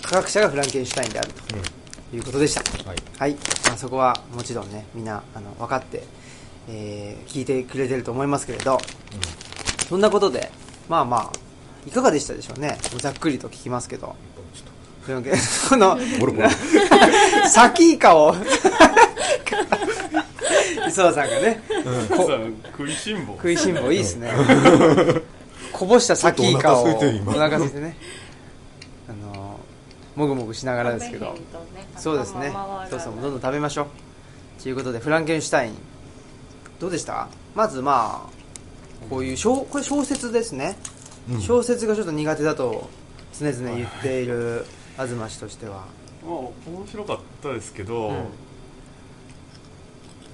[0.02, 1.62] 科学者がフランケンシュタインであるうん。
[2.10, 2.62] ということでした。
[2.88, 2.98] はい。
[3.18, 3.34] はい、
[3.66, 6.02] まあ、そこはもちろんねみんなあの分かって、
[6.68, 8.78] えー聞いてくれてると思いますけれど。
[9.88, 10.50] そんなことで
[10.88, 11.32] まあまあ
[11.86, 12.78] いかがでしたでしょうね。
[12.98, 14.16] ざっくりと聞きますけど。
[15.02, 15.34] フランケン
[15.68, 15.98] この
[17.46, 18.34] サキイカを
[20.88, 21.62] 磯田さんがね。
[22.16, 22.38] こさ
[22.76, 23.34] 食いしん坊。
[23.34, 24.32] 食いしん坊いいですね。
[25.72, 27.32] こぼしたサキイカをお腹空いてる今。
[27.32, 27.96] お腹空いてね。
[29.08, 29.60] あの
[30.16, 31.32] もぐもぐしながらですけど。
[31.32, 31.40] ね
[31.96, 32.52] そうですね。
[32.90, 34.62] そうそうどんどん食べましょう。
[34.62, 35.74] ということでフランケンシュタイン。
[36.80, 37.28] どうでした？
[37.54, 38.44] まずまあ
[39.08, 40.76] こういう小これ小説ですね、
[41.30, 42.88] うん小説がちょっと苦手だと
[43.38, 44.66] 常々言っている
[44.98, 45.84] 東氏としては、
[46.22, 46.52] まあ面
[46.90, 48.16] 白かったですけど、うん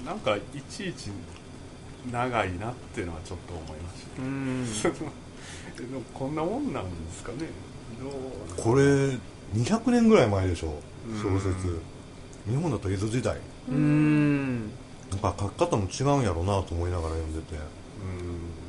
[0.05, 1.11] なんかいちいち
[2.11, 4.95] 長いなっていうのはちょっと思いましうーん。
[5.75, 7.39] た でもこんなもんなんですかね。
[8.01, 8.83] どうこれ
[9.55, 10.75] 200年ぐらい前でしょ
[11.09, 11.23] うん。
[11.23, 11.81] 小説。
[12.49, 13.37] 日本だと江戸時代。
[13.69, 14.61] うーん。
[15.11, 17.57] なんか書き方も違うんやろうなと思いながら読んでて。
[17.57, 17.59] う
[18.27, 18.61] ん。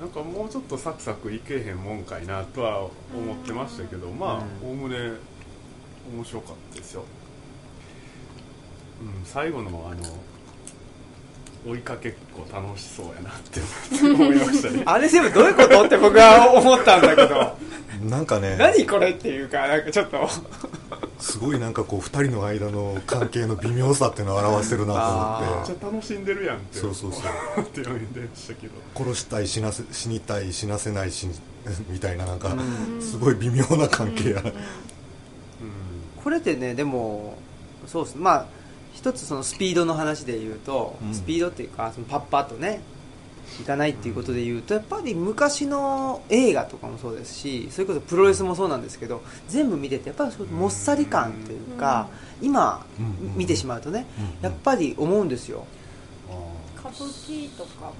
[0.00, 2.90] なんかもうちょっとサクサクいけへんもんかいなとは思
[3.32, 5.12] ってましたけどまあうんおおむね
[6.12, 7.04] 面白かったですよ、
[9.00, 10.02] うん、最後のあの
[11.66, 13.60] 追いかけっこ楽しそうやなって
[14.02, 14.82] 思いましたね。
[14.86, 17.56] あれ全部どういうことって僕は思ったんだけど。
[18.08, 18.56] なんかね。
[18.58, 20.28] 何これっていうかなんかちょっと。
[21.18, 26.78] すごいなんかこう2人の間の関係の微妙さっていうのを表してるなと思あっめっちゃ楽しんでるやんって。
[26.78, 27.22] そうそうそう。
[27.62, 28.74] って読んでましたけど。
[28.74, 31.34] て殺したい死なせ死にたい死なせない死に
[31.88, 33.00] みたいななんかうん。
[33.00, 34.42] すごい微妙な関係やな。
[34.42, 34.52] うん。
[36.22, 37.38] これってねでも
[37.86, 38.16] そうです。
[38.18, 38.46] まあ
[38.94, 41.14] 一つそのスピードの話で言うと、うん。
[41.14, 42.80] スピードっていうかそのパッパッとね
[43.60, 52.08] いかないっていうことで言うとやっぱり昔の映画とかもそうですしそれこそプロレスもそうなんですけど全部見ててやっぱりもっさり感っていうか、
[52.40, 54.06] 今うん見てしまうとね
[54.40, 55.66] うんやっぱり思うんですよ。
[56.76, 57.92] 歌舞伎とか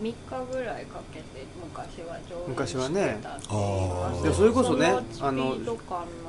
[0.00, 0.14] 3日
[0.52, 4.32] ぐらいかけて昔は上演昔はねしてたって言いますあー。
[4.32, 5.56] それこそねその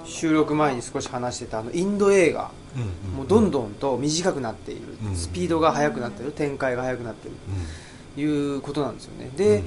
[0.05, 5.15] 収録前に少し話してたあのインド映画うんもうどんどんと短くなっている、うん。
[5.15, 7.37] スピードが速くなっている展開が速くなっている。
[7.37, 9.25] うということなんですよね。
[9.25, 9.35] ん。
[9.35, 9.63] で、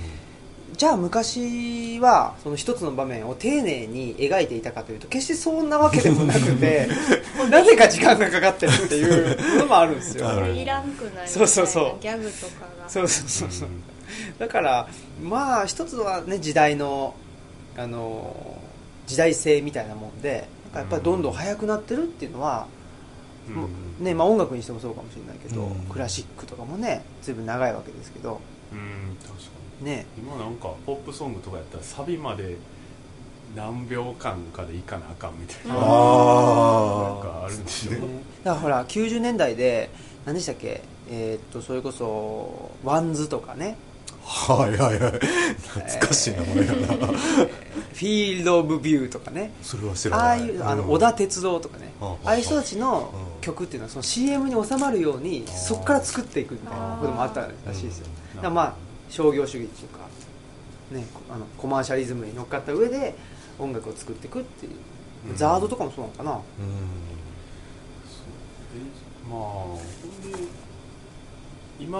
[0.76, 6.88] じゃあ昔はその一つの場面を丁寧に描いていたかというと決してそんなわけでもなくて
[7.48, 10.26] なぜか時間がかかってるっていうのもあるんですよ。
[10.50, 12.02] いらんくないみたいなそうそうそう。
[12.02, 12.88] ギャグとかが。
[12.88, 13.68] そうそうそうそう
[14.38, 14.88] だから
[15.22, 17.14] まあ一つはね時代の
[17.76, 18.58] あの
[19.06, 22.66] 時代性みたいなもんでやっぱりどんどん速くなってるっていうのは、
[23.48, 24.04] うん。
[24.04, 25.74] ねまあ、音楽にしてもそうかもしれないけど、うん。
[25.86, 28.40] クラシックとかもね随分長いわけですけど。
[28.72, 29.40] うん確か
[29.80, 29.86] に。
[29.86, 30.06] ね。
[30.18, 32.56] 今なんかポップソングとかやったらサビまで
[33.54, 35.92] 何秒間かでいかなあかんみたいな、うんなんあ
[37.22, 37.98] かあるんでしょね。
[38.42, 39.90] だからほら90年代で
[40.24, 40.82] 何でしたっけ？
[41.10, 43.76] えーっとそれこそ WANDS とかね。
[43.76, 43.93] あ
[44.24, 45.12] はいはいはい。
[45.58, 47.06] 懐かしい名前やな。
[47.94, 49.52] FIELD OF VIEW とかね。
[49.62, 50.90] それは知らああないいうあのん。
[50.90, 51.92] 織田哲郎とかね。
[52.00, 58.06] うんああいう人たちのうん曲っていうのはその CM に収まるようにそこから作っていくみたいなこともあったらしいですよ。
[58.06, 58.36] うん。
[58.36, 58.74] だからまあ
[59.10, 59.98] 商業主義っていうか
[60.90, 63.14] ねあのコマーシャリズムに乗っかった上で
[63.58, 64.72] 音楽を作っていくっていう。
[65.30, 65.36] うん。
[65.36, 66.30] ザードとかもそうなのかな。
[66.32, 66.38] うん。
[68.74, 68.90] で
[69.30, 69.80] まあほ
[70.26, 70.38] んで
[71.78, 71.98] 今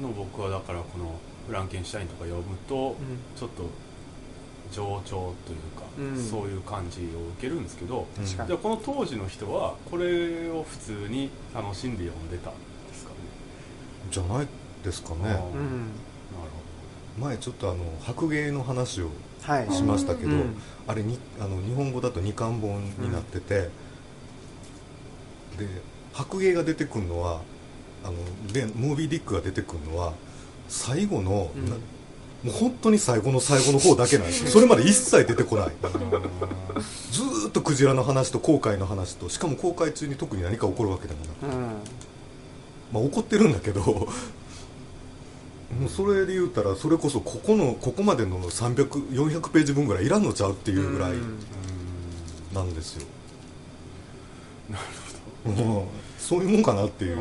[0.00, 1.06] の僕はだからこの
[1.46, 2.96] フランケンシュタインとか読むと、
[3.36, 3.64] ちょっと
[4.72, 6.16] 情緒というか、うん。
[6.22, 12.52] そういう感じを受けるんですけど、じゃあこの当時の人はこれを普通に楽しんで読んでたん
[12.88, 13.16] ですかね？
[14.10, 14.48] じゃない
[14.82, 15.22] ですかね。
[15.24, 15.90] なるうん
[17.18, 19.08] 前ちょっとあの白芸の話を
[19.42, 19.70] はい。
[19.70, 20.60] しましたけど、うん。
[20.86, 23.70] あれにあの日本語だと二巻本になってて、
[25.56, 25.66] で
[26.12, 27.40] 白芸が出てくるのは
[28.04, 30.12] あのでムービーディックが出てくるのは
[30.68, 31.68] 最後の、うん。
[31.68, 31.76] な
[32.44, 34.50] もう本当に最後の最後の方だけなんですよ。
[34.50, 35.70] それまで一切出てこない。
[35.82, 35.98] ほど
[37.10, 41.46] ずーっとクジラの話と航海の話としかも航海中に特に何か起こるわけでもなく。
[41.46, 41.62] うん。
[42.92, 44.06] まあ怒ってるんだけども
[45.86, 51.38] うそれで言うたらそれこそここのここまでの300400ページ分ぐらいいらんのちゃうっていうぐらいうん。
[52.54, 53.06] なんですよ、
[54.70, 54.84] なる
[55.46, 55.84] うん。
[56.18, 57.18] そういうもんかなっていう、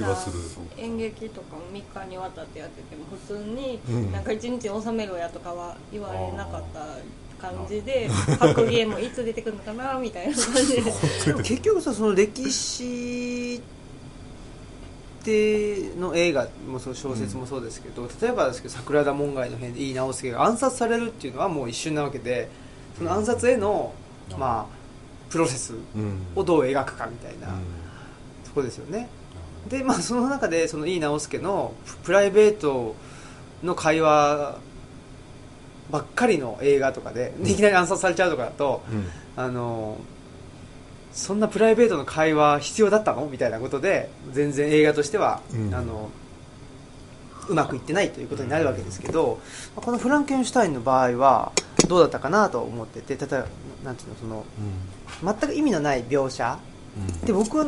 [0.00, 0.36] 気はする。
[0.76, 4.12] 演劇とかも3日にわたってやってても普通にうん。
[4.12, 6.86] なんか1日収めろやとかは言われなかった
[7.40, 8.08] 感じで
[8.38, 10.82] 白芸もいつ出てくるのかなみたいな感じで。
[11.42, 13.60] 結局さその歴史
[15.20, 22.48] っての映画もそう小説もそうですけど、例えばですけど桜田門外の変で井伊直輔が暗殺されるっていうのはもう一瞬なわけで
[22.96, 24.80] その暗殺への、うんまあ
[25.30, 26.26] プロセスうん。
[26.34, 27.54] をどう描くかみたいな、うん。
[28.44, 29.08] とこですよね
[29.68, 32.96] でまあその中でその井伊直輔のププライベート
[33.62, 34.58] の会話
[35.90, 39.06] ばっかりの映画とかでいきなり暗殺されちゃうとかだと、うん。
[39.36, 39.98] あの
[41.12, 43.26] そんなプライベートの会話必要だったの？
[43.26, 45.74] みたいなことで全然映画としては、うん。
[45.74, 46.08] あの
[47.48, 49.40] うまくいってないということになるわけですけど、
[49.74, 51.50] まあこのフランケンシュタインの場合は
[51.88, 53.46] どうだったかなと思ってて例えば
[53.84, 54.44] なんていうのその
[55.24, 56.56] 全く意味のない描写。
[56.96, 57.26] うん。
[57.26, 57.66] で僕は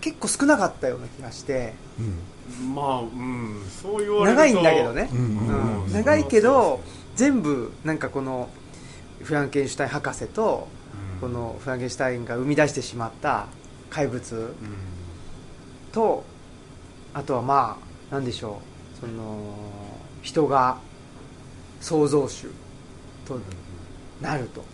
[0.00, 1.74] 結構少なかったような気がして。
[1.98, 2.74] うん。
[2.74, 3.62] まあうん。
[3.82, 5.92] そう言われ長いんだけどね、うん。
[5.92, 6.80] 長いけど
[7.16, 8.48] 全部なんかこの
[9.22, 10.68] フランケンシュタイン博士と
[11.14, 11.20] うん。
[11.20, 13.46] このフランケンシュタインが生み出してしまった
[13.90, 14.36] 怪物。
[14.36, 14.52] うん。
[15.92, 16.24] と
[17.14, 17.78] あとはま
[18.10, 18.60] あなんでしょ
[18.96, 19.00] う。
[19.00, 19.54] その
[20.22, 20.78] 人が
[21.80, 22.48] 創造主
[23.26, 23.38] と
[24.20, 24.64] なると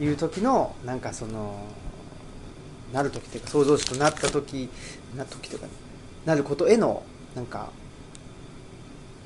[0.00, 0.06] うん。
[0.06, 1.64] いう時のなんかその
[2.92, 4.68] なる時っていうか創造主となった時
[5.16, 5.66] な時とか
[6.24, 7.02] なることへの
[7.34, 7.70] なんか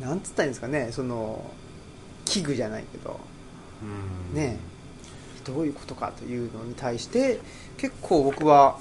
[0.00, 1.50] なんつったらいいんですかねその
[2.24, 3.20] 器具じゃないけど
[3.82, 4.34] うん。
[4.34, 4.58] ね
[5.44, 7.40] どういうことかというのに対して
[7.78, 8.78] 結構僕は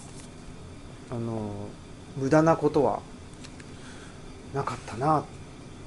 [1.09, 1.51] あの
[2.17, 2.99] 無駄なことは
[4.53, 5.23] なかったな。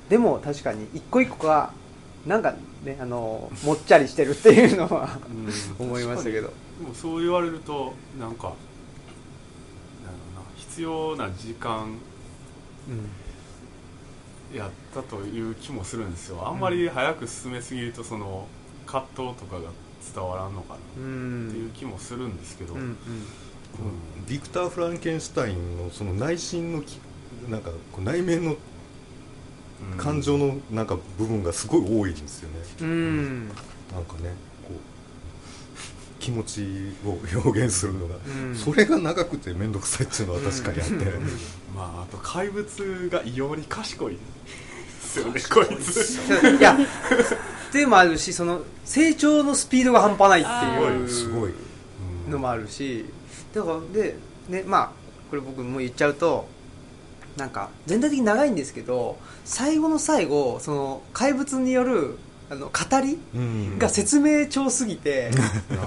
[0.09, 1.73] でも確かに一個一個が
[2.27, 5.19] なんかねあのもっちゃりしてるっていうのは
[5.79, 5.87] うん。
[5.87, 6.49] 思いましたけど。
[6.81, 8.53] でもそう言われるとなんか
[10.73, 11.99] 必要な時間
[14.55, 16.49] やったという気もするんですよ。
[16.49, 18.47] あんまり早く進めすぎるとその
[18.87, 19.69] 葛藤とかが
[20.15, 22.81] 伝わらんのかなうんっていう気もするんですけど、うん。
[22.81, 22.97] うん。
[24.27, 26.99] ビクター・フランケンシュタインのその内心のき
[27.51, 33.49] なんかこう内面のうん感情のなんか部分がすごい多いんですよね、うん。
[33.49, 34.33] なんかね
[36.23, 36.65] 気持ち
[37.05, 38.55] を表現するのが、うん。
[38.55, 40.95] それが長くて面倒くさいっていうのは確かにあって、
[41.75, 44.19] まああと怪物が異様に賢いで
[45.03, 46.21] すよねこいつ。
[46.59, 51.53] いやっていうのもあるしその成長のスピードが半端ないっていうすごい。
[52.29, 53.05] のもあるし
[53.53, 54.15] だからで
[54.49, 54.91] ねまあ
[55.29, 56.47] これ僕もう言っちゃうと
[57.37, 62.19] なんか全体的に長いんですけど最後の最後その怪物による
[62.53, 63.19] あの語り？
[63.35, 63.79] うん。
[63.79, 65.31] が説明長すぎて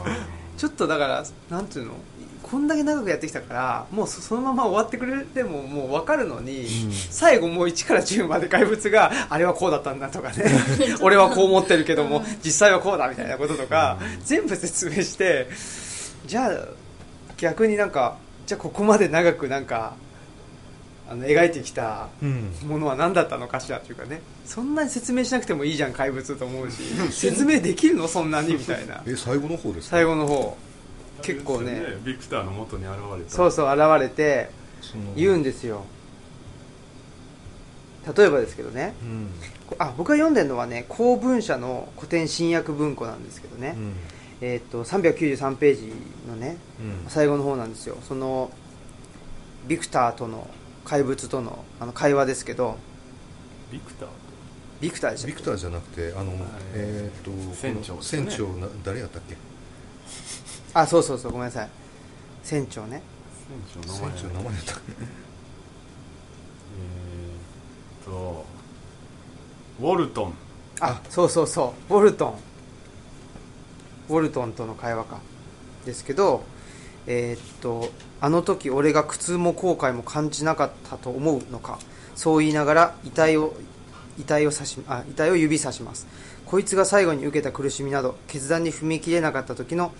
[0.57, 1.93] ちょっとだからなんていうの？
[2.41, 6.91] こんだけ長くやってきたからもうそそのまま終わってくれてももう分かるのに、うん。
[6.91, 10.45] 最後もう1から10まで怪物があれはこうだったんだとかね。
[11.01, 15.49] 俺はこう思ってるけども実際はこうだみたいなこととか、全部説明して
[16.25, 16.67] じゃあ
[17.37, 19.93] 逆になんかじゃあここまで長くなんか
[21.07, 22.51] あの描いてきたうん。
[22.67, 24.21] ものは何だったのかしらというかね。
[24.45, 26.81] そんなに説明しなくてもいいじゃん怪物と思うし。
[27.11, 28.07] 説明できるの？
[28.07, 28.53] そんなに？
[28.55, 29.03] みたいな。
[29.07, 29.97] え最後の方ですか？
[29.97, 30.57] 最後の方。
[31.21, 31.83] 結構ね。
[32.03, 33.29] ビクターの元に現れた。
[33.29, 34.49] そうそう現れて
[35.15, 35.83] 言うんですよ。
[38.15, 38.93] 例えばですけどね。
[39.01, 39.27] うん。
[39.67, 43.93] こあ僕が読んでるのはね公文社の古典新訳文庫なんですけどね、うん。
[44.41, 45.91] えーっと393ページ
[46.29, 47.09] のねうん。
[47.09, 47.97] 最後の方なんですよ。
[48.07, 48.51] その
[49.67, 50.47] ビクターとの
[50.85, 52.77] 怪物とのあの会話ですけど。
[53.71, 54.09] ビクター？
[54.79, 56.33] ビクターでしビクターじゃなくてあの、
[56.73, 58.01] えーっと船長ね。
[58.01, 59.35] 船長な誰やったっけ？
[60.73, 61.69] あそうそうそうごめんなさい。
[62.43, 63.01] 船長ね。
[63.73, 64.19] 船長の名前。
[64.19, 64.81] 船長名前やったっけ？
[68.01, 68.45] えと
[69.79, 70.33] ウォルトン。
[70.81, 71.93] あそうそうそう。
[71.93, 72.35] ウォルトン。
[74.09, 75.19] ウォルトンとの会話か。
[75.85, 76.43] ですけど
[77.07, 77.89] えーっと
[78.25, 81.77] あの時俺が苦痛も後悔も感じなかったと思うのか？
[82.15, 83.53] そう言いながら遺体を
[84.17, 86.07] 遺体を刺しあ遺体を指さします。
[86.47, 89.93] こいつが最後に受けた苦しみなど決断に踏み切れなかった時の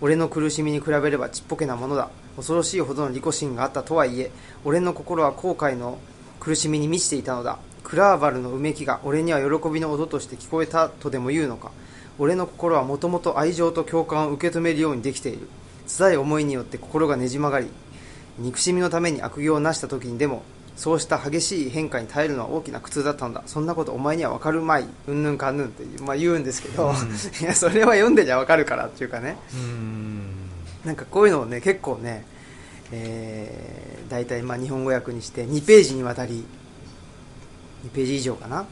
[0.00, 2.10] 俺の苦しみに比べればちっぽけなものだ。
[2.34, 4.32] 恐ろしいほどの利己心があったとはいえ
[4.64, 6.00] 俺の心は後悔の
[6.40, 7.60] 苦しみに満ちていたのだ。
[7.84, 11.70] クラーバルのうめきが俺には喜びの音として聞こえたとでも言うのか？
[12.18, 15.48] 俺の心はもともと愛情と共感を受け止めるようにできている。
[15.88, 17.68] 辛い思いによって心がねじ曲がり
[18.38, 20.42] 憎しみのために悪行を成した時にでも
[20.78, 23.42] そうした激しい変化に耐えるのは大きな苦痛だったんだ。
[23.46, 24.84] そんなことお前には分かるまい。
[25.08, 26.92] うんぬんかんぬんって、まあ、言うんですけど、
[27.42, 29.36] いやそれは読んでりゃ分かるからっていうかね。
[29.54, 30.30] うん。
[30.84, 32.24] なんかこういうのをね結構ね、
[32.92, 36.46] えー、大体まあ日本語訳にして2ページにわたり
[37.86, 38.64] 2ページ以上かな。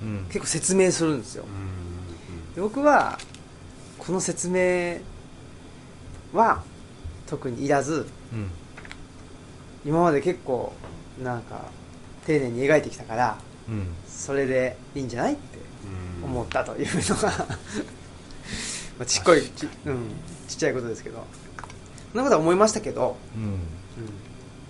[0.00, 0.24] うん。
[0.28, 1.44] 結構説明するんですよ。
[1.44, 2.54] うん。
[2.54, 3.18] で僕は
[3.98, 5.02] この説明
[6.32, 6.62] は
[7.26, 8.50] 特にいらずうん。
[9.84, 10.72] 今まで結構
[11.22, 11.62] なんか
[12.26, 13.86] 丁寧に描いてきたからうん。
[14.06, 15.58] それでいいんじゃないって
[16.22, 16.24] うん。
[16.24, 17.28] 思ったというのが
[18.98, 20.10] まあちっこいち,、うん、
[20.48, 21.24] ちっちゃいことですけど。
[22.12, 23.42] そんなことは思いましたけど、うん。
[23.42, 23.58] うん。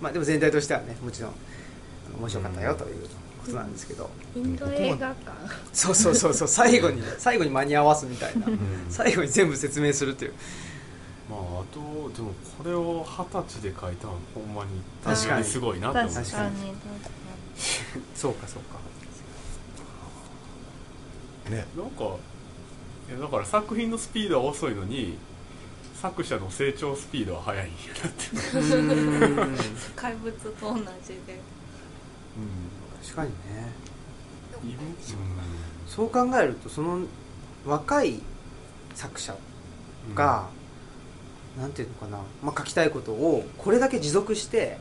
[0.01, 1.31] まあ、でも全体としてはねもちろん
[2.19, 5.15] 面白かったよということなんですけど、インド映画館？
[5.73, 8.47] そうそうそうそう最後にね最後に間に合わすみたいな。
[8.47, 8.59] うん。
[8.89, 10.33] 最後に全部説明するっていう
[11.29, 11.79] まああと
[12.15, 14.71] でもこれを二十歳で書いたのほんまに
[15.03, 15.43] 確かに。
[15.43, 16.13] すごいなって思う。
[16.13, 16.55] 確かに。
[16.55, 16.73] 確かに
[18.15, 18.79] そうかそうか。
[21.49, 21.65] ね。
[21.77, 22.03] なんか
[23.09, 25.17] いやだから作品のスピードは遅いのに
[26.01, 31.39] 作者の成長スピードは速いんやなって、怪物と同じで。
[33.03, 33.71] 確かにね。
[35.87, 36.99] そう考えるとその
[37.65, 38.21] 若い
[38.95, 39.35] 作者
[40.09, 40.15] うん。
[40.15, 40.47] が、
[41.59, 44.77] なんていうのかな、まあ、書きたいことをこれだけ持続して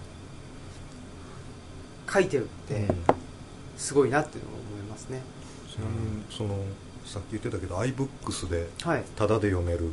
[2.13, 2.87] 書いてるって
[3.77, 5.21] すごいなっていうのを思いますね、
[5.71, 6.59] ちなみにその
[7.05, 9.05] さっき言ってたけど iBooks ではい。
[9.17, 9.91] タダで読める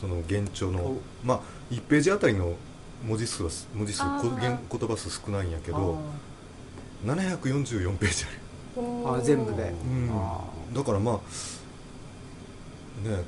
[0.00, 1.00] その現状のお。
[1.24, 2.54] まあ1ページあたりの
[3.06, 5.98] 文字数は文字数言言葉数少ないんやけど
[7.04, 8.28] 744ページあ
[8.80, 9.18] る。
[9.18, 10.10] あ全部で、うん。
[10.12, 10.40] あ
[10.74, 11.14] だからまあ
[13.08, 13.22] ね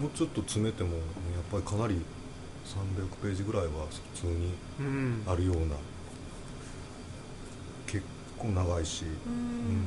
[0.00, 1.02] もうちょっと詰めてもやっ
[1.50, 2.00] ぱりかなり300
[3.22, 3.70] ページぐらいは
[4.14, 4.52] 普通に
[5.26, 5.76] あるような
[7.86, 8.02] 結
[8.36, 9.76] 構長いし、ううん。
[9.76, 9.86] ん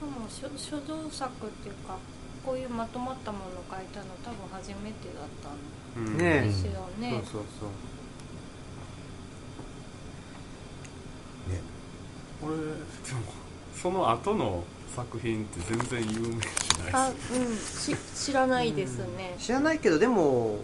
[0.00, 1.96] でも書書道作っていうか
[2.44, 5.48] こういうまとまったものを書いたの多分初めてだった
[6.00, 6.18] んうん。
[6.18, 7.68] ねえですよね、そうそうそう。
[11.52, 11.60] ね。
[12.40, 12.74] これでも
[13.74, 17.56] その後の作品って全然有名じゃないあうん。
[17.56, 19.34] し知らないですね。
[19.38, 20.58] 知らないけどでも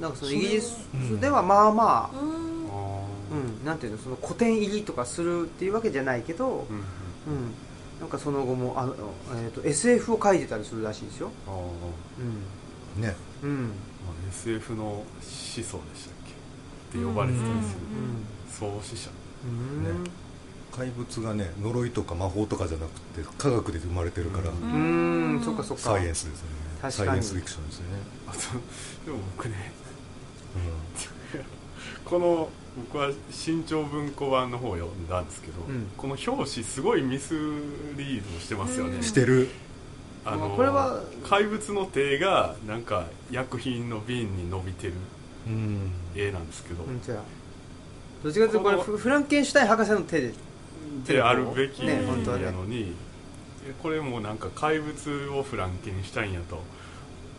[0.00, 2.66] なんかそのイギリスうんではまあまあ、うん。
[2.68, 3.64] あうん。
[3.64, 6.64] なんていうのその古典入りとかするっていうわけじゃないけど、ーうんうん。
[6.68, 6.84] うん、
[8.00, 8.94] なんかその後もあの、
[9.34, 13.02] えー、と SF を書いてたりするらしいですよ、あー。
[13.02, 13.50] ねうん。
[13.50, 13.62] うん。
[13.64, 15.80] まあ SF の思想でしたっ
[16.92, 16.98] け？
[16.98, 17.80] って呼ばれてたりする、
[18.48, 19.10] 創始者。
[19.44, 20.04] うん。
[20.04, 20.10] ね
[20.76, 25.82] 怪物がね呪いとか魔法とかじゃなくて科学で生まれてるから、うんうんそっかそっか。
[25.82, 26.90] サイエンスですよね。
[26.90, 28.38] サイエンスフィクションですよね、あと
[29.06, 29.72] でも僕ね
[32.04, 32.48] この
[32.92, 35.88] 僕は新潮文庫版の方を読んだんですけど、うん。
[35.96, 37.34] この表紙すごいミス
[37.96, 39.48] リードしてますよね、うん、してる。
[40.24, 44.92] あのこれは怪物の手がなんか薬品の瓶に伸びてる
[45.46, 45.90] うん。
[46.14, 47.22] 絵なんですけど、本当や
[48.22, 50.34] どっちかというとこれフランケンシュタイン博士の手で
[51.06, 52.50] であるべきねな本当はね。
[52.50, 52.92] のに、
[53.82, 56.62] これもなんか怪物をフランケンシュタインやと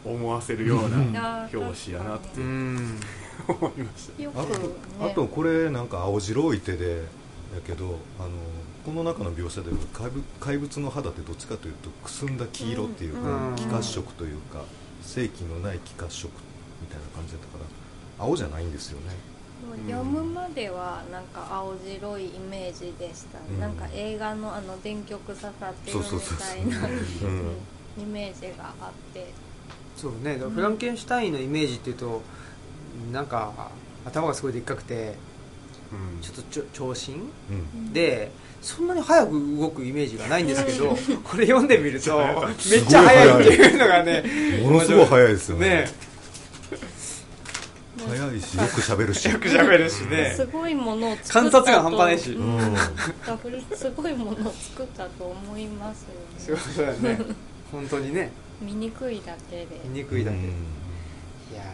[0.05, 1.13] 思わせるよううん。
[1.13, 2.99] な表紙やなってうん。
[3.47, 4.23] 思いました。
[4.23, 4.69] よくあと,、ね
[5.01, 7.03] あとこれなんか青白い手で
[7.53, 8.29] やけどあの
[8.85, 13.55] この中の描写では怪物怪物の肌ってどっちかというとくすんだ黄色っていうか、うん。
[13.55, 14.61] 気褐色というか
[15.01, 16.31] 正気のない気褐色
[16.81, 17.63] みたいな感じだったか
[18.19, 19.15] ら青じゃないんですよね
[19.87, 23.59] 読むまではなんか青白いイメージでしたね、うん。
[23.59, 26.87] なんか映画のあの電極刺さってるみたいな
[27.97, 28.03] うん。
[28.03, 29.33] イメージがあって。
[29.95, 30.33] そうね。
[30.35, 32.21] だからフランケンシュタインのイメージっていうと
[33.11, 33.71] なんか
[34.05, 35.15] 頭がすごいでっかくて
[35.91, 36.21] うん。
[36.21, 37.15] ちょっとちょ長身？
[37.49, 37.93] うん。
[37.93, 42.17] でそんなに早く動くイメージがないんですけどこれ読んでみると
[42.69, 44.23] めっちゃ速いっていうのがね
[44.63, 45.67] ものすごい早いですよね。
[45.69, 45.91] ね
[47.97, 48.53] 早いし。
[48.55, 49.29] よく喋るし。
[49.29, 50.33] よく喋るしね。
[50.35, 51.33] すごいものを作ったと。
[51.33, 52.31] 観察眼半端ないし。
[52.31, 52.75] うん。
[53.75, 56.05] すごいものを作ったと思います
[56.37, 56.73] すごいよね。
[56.73, 57.25] そうだよね。
[57.71, 58.31] 本当にね。
[58.61, 59.67] 醜いだけで。
[59.85, 60.43] 見にくいだけ、うん。
[60.43, 60.47] い
[61.55, 61.69] やはい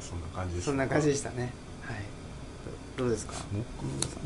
[0.00, 0.64] そんな感じです。
[0.64, 1.52] ーそんな感じでしたね。
[1.82, 1.96] はい。
[2.96, 3.34] どどうですか？
[3.52, 3.64] 僕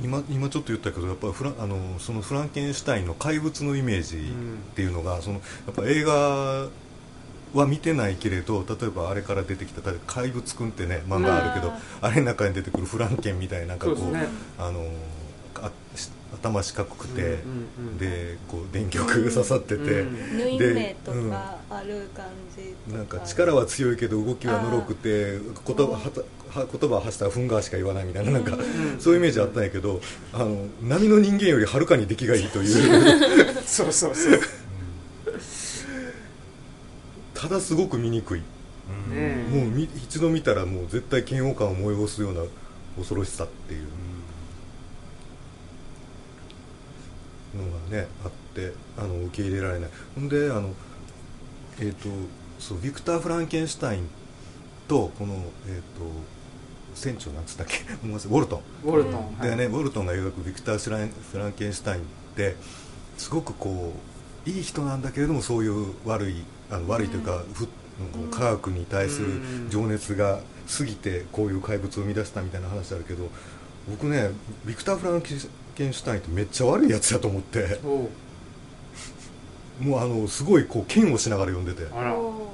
[0.02, 5.34] 今今ちょっと言ったけどやっぱりフラあのそのフランケンシュタインの怪物のイメージっていうのが、その
[5.66, 6.68] やっぱ映画
[7.54, 14.28] は見てないけれど例えばあれから出てきた例えば怪物くんってね漫画あるけどあれの中に出てくるフランケンみたいななんかこうそうですね。
[14.58, 14.86] あの
[16.42, 17.98] 頭四角くて、うんうんうん。
[17.98, 20.38] でこう電極 刺さってて、うん。
[20.38, 22.26] 縫い目とかある感
[22.56, 26.20] じなんか力は強いけど動きはのろくて言葉はた
[26.60, 28.58] は言葉を発したらふんがしか言わないみたいななんか、ん。
[28.98, 30.00] そういうイメージあったんやけど
[30.32, 33.62] あの波の人間よりはるかに出来がいいという。
[33.66, 34.40] そうそうそう
[37.42, 38.42] ただすごく見にくい、
[39.50, 42.42] もうみ一度見たらもう絶対嫌悪感を催すような
[42.96, 43.86] 恐ろしさっていう。
[47.54, 49.90] のがねあってあの受け入れられない。
[50.14, 50.72] ほんであの
[51.80, 52.08] えっ、と
[52.58, 54.08] そうビクター・フランケンシュタイン
[54.88, 55.34] とこの
[55.66, 56.04] えっ、と
[56.94, 57.78] 船長なんつったっけ？
[58.06, 58.62] ウォルトン。
[58.84, 62.04] ウォルトン、でね、ウォルトンが描くビクター・フランケンシュタインっ
[62.36, 62.54] て
[63.18, 63.92] すごくこ
[64.46, 67.68] ういい人なんだけれどもそういう悪いあの悪いというか、ふ
[68.00, 70.40] なんか科学に対する情熱が
[70.78, 73.28] 過ぎてこういう怪物を生み出したみたいな話あるけど
[73.88, 74.30] 僕ね
[74.64, 77.78] ビクター・フランケンシュタインってめっちゃ悪いやつだと思って。
[79.80, 81.90] もうあのすごいこう嫌悪しながら読んでて。
[81.92, 82.14] あら。
[82.14, 82.52] お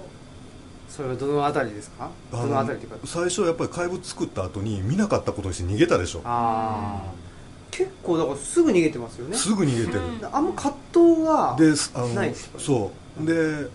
[0.88, 2.10] それはどのあたりですか？
[2.32, 2.98] あどのあたりというか。
[3.04, 6.22] 最初やっぱり怪物作った後に見なかったことにして逃げたでしょ。
[6.24, 7.12] ああ
[7.70, 9.36] 結構だからすぐ逃げてますよね。
[9.36, 10.34] すぐ逃げてる、うん。
[10.34, 12.58] あんま葛藤はですあのないですか？
[12.58, 13.26] そう。
[13.26, 13.68] で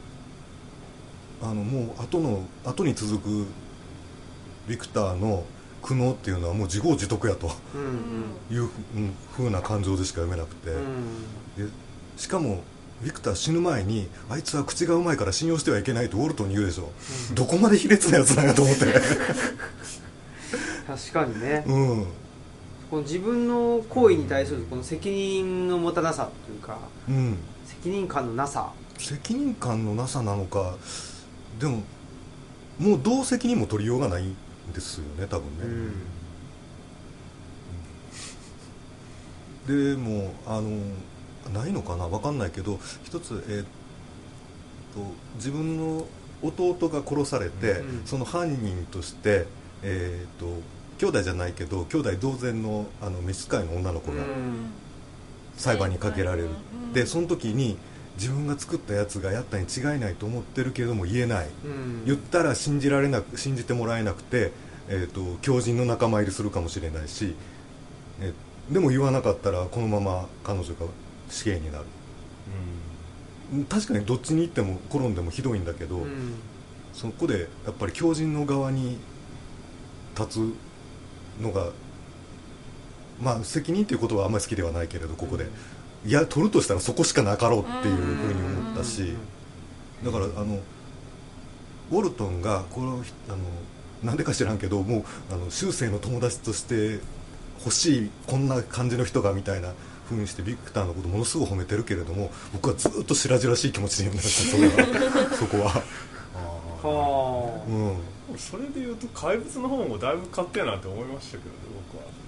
[1.44, 3.46] あのもう後の後に続く
[4.68, 5.44] ビクターの
[5.82, 7.52] 苦悩っていうのはもう自業自得やと。
[7.76, 8.70] うんいう
[9.36, 10.80] ふうな感情でしか読めなくて、うんう
[11.68, 11.68] ん。
[11.68, 11.74] で
[12.16, 12.62] しかも
[13.04, 16.92] ビクター死ぬ前にあいつは口がうまいから信用してはいけないとウォルトンに言うでしょ、
[17.34, 18.86] どこまで卑劣なやつなんやと思って。
[20.88, 21.64] 確かにね。
[21.68, 22.06] うん。
[22.90, 26.78] この自分の行為に対するこの責任の持たなさというか
[27.10, 27.38] うん。
[27.66, 28.72] 責任感のなさ。
[28.98, 30.76] 責任感のなさなのか
[31.60, 31.84] でも
[32.80, 34.36] もうどう責任も取りようがないん
[34.74, 35.46] ですよね多分
[39.68, 40.70] ね、でもあの
[41.54, 42.08] ないのかな？
[42.08, 43.66] 分かんないけど一つ、えーっ
[44.96, 45.02] と
[45.36, 46.06] 自分の
[46.42, 48.06] 弟が殺されて、うん。
[48.06, 49.46] その犯人として、
[49.82, 50.62] えーっと
[51.00, 54.72] 兄弟じゃないけど兄弟同然のあの召使いの女の子がうん。
[55.58, 56.50] 裁判にかけられる、
[56.86, 56.94] うん。
[56.94, 57.78] でその時に
[58.16, 62.06] 自分が作ったやつがやったに違いないと思ってるけども言えない、うん。
[62.06, 64.52] 言ったら信じられなく信じてもらえなくて、
[64.88, 67.36] えー、と狂人の仲間入りするかもしれないし、
[68.22, 68.34] え
[68.72, 70.86] でも言わなかったらこのまま彼女が
[71.30, 71.86] 死刑になる。
[73.70, 76.34] 確かにどっちに行っても転んでもひどいんだけど、うん。
[76.94, 78.98] そこでやっぱり狂人の側に
[80.18, 81.72] 立つのが
[83.22, 85.48] まあ責任ということはあんまり好きではないけれどここで、
[86.06, 89.14] いや取るとしたらそこしかなかろうっていうふうに思ったし、
[90.04, 90.60] だからあの
[91.92, 93.38] ウォルトンがこの人あの
[94.04, 97.00] なんでか知らんけどもうあの終生の友達として
[97.60, 99.74] 欲しいこんな感じの人がみたいな
[100.10, 105.30] 風にしてビクターのことものすごい褒めてるけれども僕はずっと白々しい気持ちで読んでましたそれは。
[105.40, 105.84] そこは、
[106.84, 107.64] は
[108.30, 111.56] うん、それでいうと怪物の方もだいぶ勝手やなって思いましたけどね
[111.92, 112.10] 僕は。
[112.10, 112.24] あ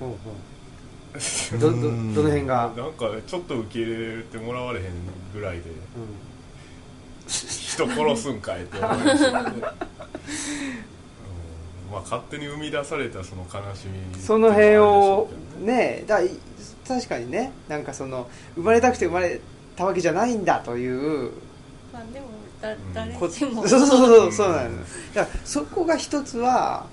[0.00, 0.51] ほうほう
[1.58, 2.14] どどどうん。
[2.14, 2.72] の辺が？
[2.76, 4.86] なんかちょっと受け入れてもらわれへん
[5.34, 5.64] ぐらいで
[7.28, 9.52] 人殺すんかいって思いましたね、
[11.92, 15.28] あ勝手に生み出されたその悲しみその辺を
[15.60, 16.20] ねねだ
[16.86, 19.40] 確かにねなんかその生まれたくて生まれ
[19.76, 21.30] たわけじゃないんだという
[21.92, 22.26] まあでも
[22.60, 23.66] だん誰こしも。
[23.66, 24.32] そうそうそううん。
[24.32, 24.70] そうなの
[25.14, 26.86] だからそこが一つは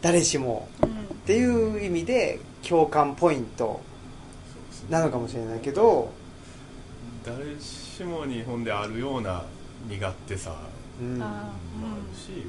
[0.00, 0.92] 誰しもうんっ
[1.26, 3.80] ていう意味で共感ポイント
[4.88, 6.10] なのかもしれないけど、
[7.24, 9.44] 誰しも日本であるような
[9.88, 10.56] 身勝手さ
[11.00, 11.18] うん。
[11.18, 11.52] もああ
[11.96, 12.46] るし、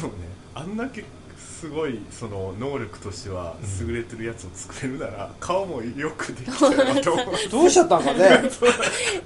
[0.00, 1.04] でもねあんだけ
[1.38, 7.26] すごいその能力としては優れてるやつを作れるなら、顔もよくできたなと思う。
[7.50, 8.42] どうしちゃったんかね。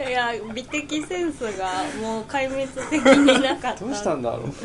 [0.09, 3.85] いや美的センスがもう壊滅的になかった。
[3.85, 4.47] どうしたんだろう。
[4.47, 4.53] ね。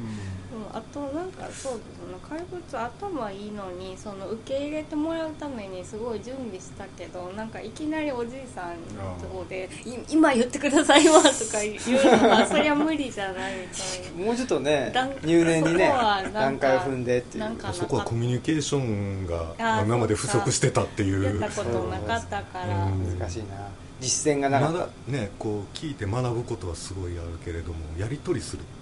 [0.00, 0.27] うん
[0.72, 14.24] あとなんかそうですね怪物頭いいのにその受け入れてもらうためにすごい準備したけどなんかいきなりおじいさんのとこで「い今言ってくださいわ」とか言うのはそりゃ無理じゃないみたいな。
[14.26, 15.92] もうちょっとね 段入念にね
[16.32, 19.54] 段階を踏んでっていうそこはコミュニケーションが
[19.84, 21.38] 今まで不足してたっていう。
[21.40, 23.18] やったことなかったから、うん。
[23.18, 23.68] 難しいな。
[24.00, 28.60] 実践がなかった、まだねこう聞いて学ぶことはすごいあるけれどもやり取りする。
[28.60, 28.77] って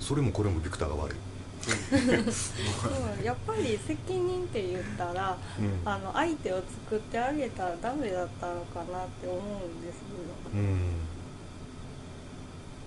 [0.00, 2.24] それもこれもビクターが悪い、うん。
[3.24, 5.88] やっぱり責任って言ったらうん。
[5.88, 9.98] あの相手を作ってあげたらダメだったのかなって思うんです
[10.52, 10.60] けど。
[10.60, 10.78] うん。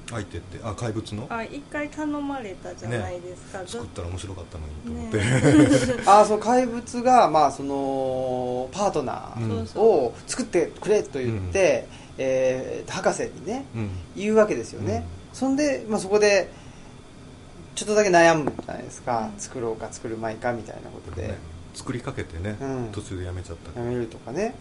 [0.09, 1.26] 相手ってあ怪物の？
[1.30, 9.61] あ一回頼まれたじゃないですか、ずっ作ったら面白かったのにとね思って、ああそう怪物がまあそのパートナうん。
[9.61, 11.88] ーを作ってくれと言って、
[12.18, 13.89] えー博士にねうん。
[14.16, 16.51] 言うわけですよね、そんで、まあ、そこで
[17.76, 19.40] ちょっとだけ悩むじゃないですか、うん。
[19.40, 21.38] 作ろうか作るまいかみたいなことで、ね。
[21.74, 22.90] 作りかけてね、うん。
[22.92, 23.80] 途中でやめちゃった。
[23.80, 24.56] やめるとかね。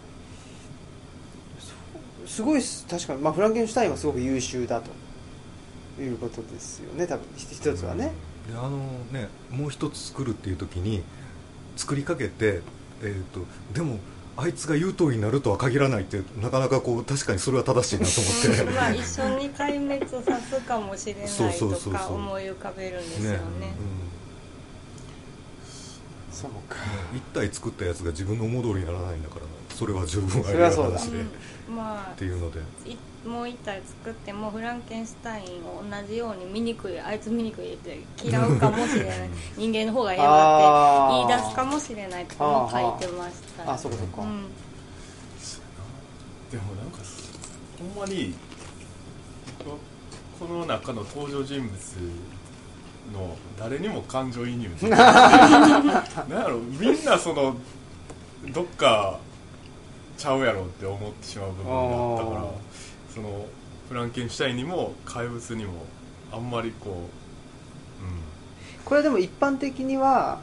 [2.26, 7.06] すごい確かに、まあ、フランケンシュタインはすごく優秀だということですよね。
[7.06, 7.26] 多分。
[7.36, 8.12] ひ一つはね、
[8.50, 8.78] であの
[9.10, 11.02] ねもう一つ作るっていう時に
[11.76, 12.60] 作りかけて、
[13.02, 13.40] えー、と
[13.72, 13.98] でも
[14.36, 18.72] あいつが言う通りになるとは限らないってなかなかこう確かにそれは正しいなと思って。
[18.72, 23.38] まあ一緒に壊滅さすかもしれないそうそうとそうそうか思い浮かべるんですよね。
[26.32, 26.76] そうか。
[27.12, 29.42] うん、一体作ったやつが自分の思う通りにならないんだから
[29.74, 30.98] それは十分ありそれはそうだ。
[30.98, 31.24] 話で、っ
[31.68, 31.76] うん。
[31.76, 32.60] まていうので
[33.24, 39.30] もう一体作ってもフランケンシュタインを同じように醜いあいつ醜いって嫌うかもしれない。
[39.56, 43.72] 人間の方がええわって言い出すかもしれないとかも書いてました。
[43.72, 44.46] あそうかそうか、うん。
[46.50, 46.98] でもなんか
[47.78, 48.34] ほんまに
[49.64, 49.78] こ
[50.38, 51.72] この中の登場人物
[53.12, 55.02] の誰にも感情移入ないなん
[56.30, 57.56] やろみんなその
[58.52, 59.18] どっか
[60.18, 62.44] ちゃうやろって思ってしまう部分があったから
[63.14, 63.46] その
[63.88, 65.72] フランケンシュタインにも怪物にも
[66.32, 66.98] あんまりこう、うん、
[68.84, 70.40] これはでも一般的には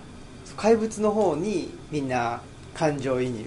[0.55, 2.41] 怪物の方にみんな
[2.73, 3.45] 感情移入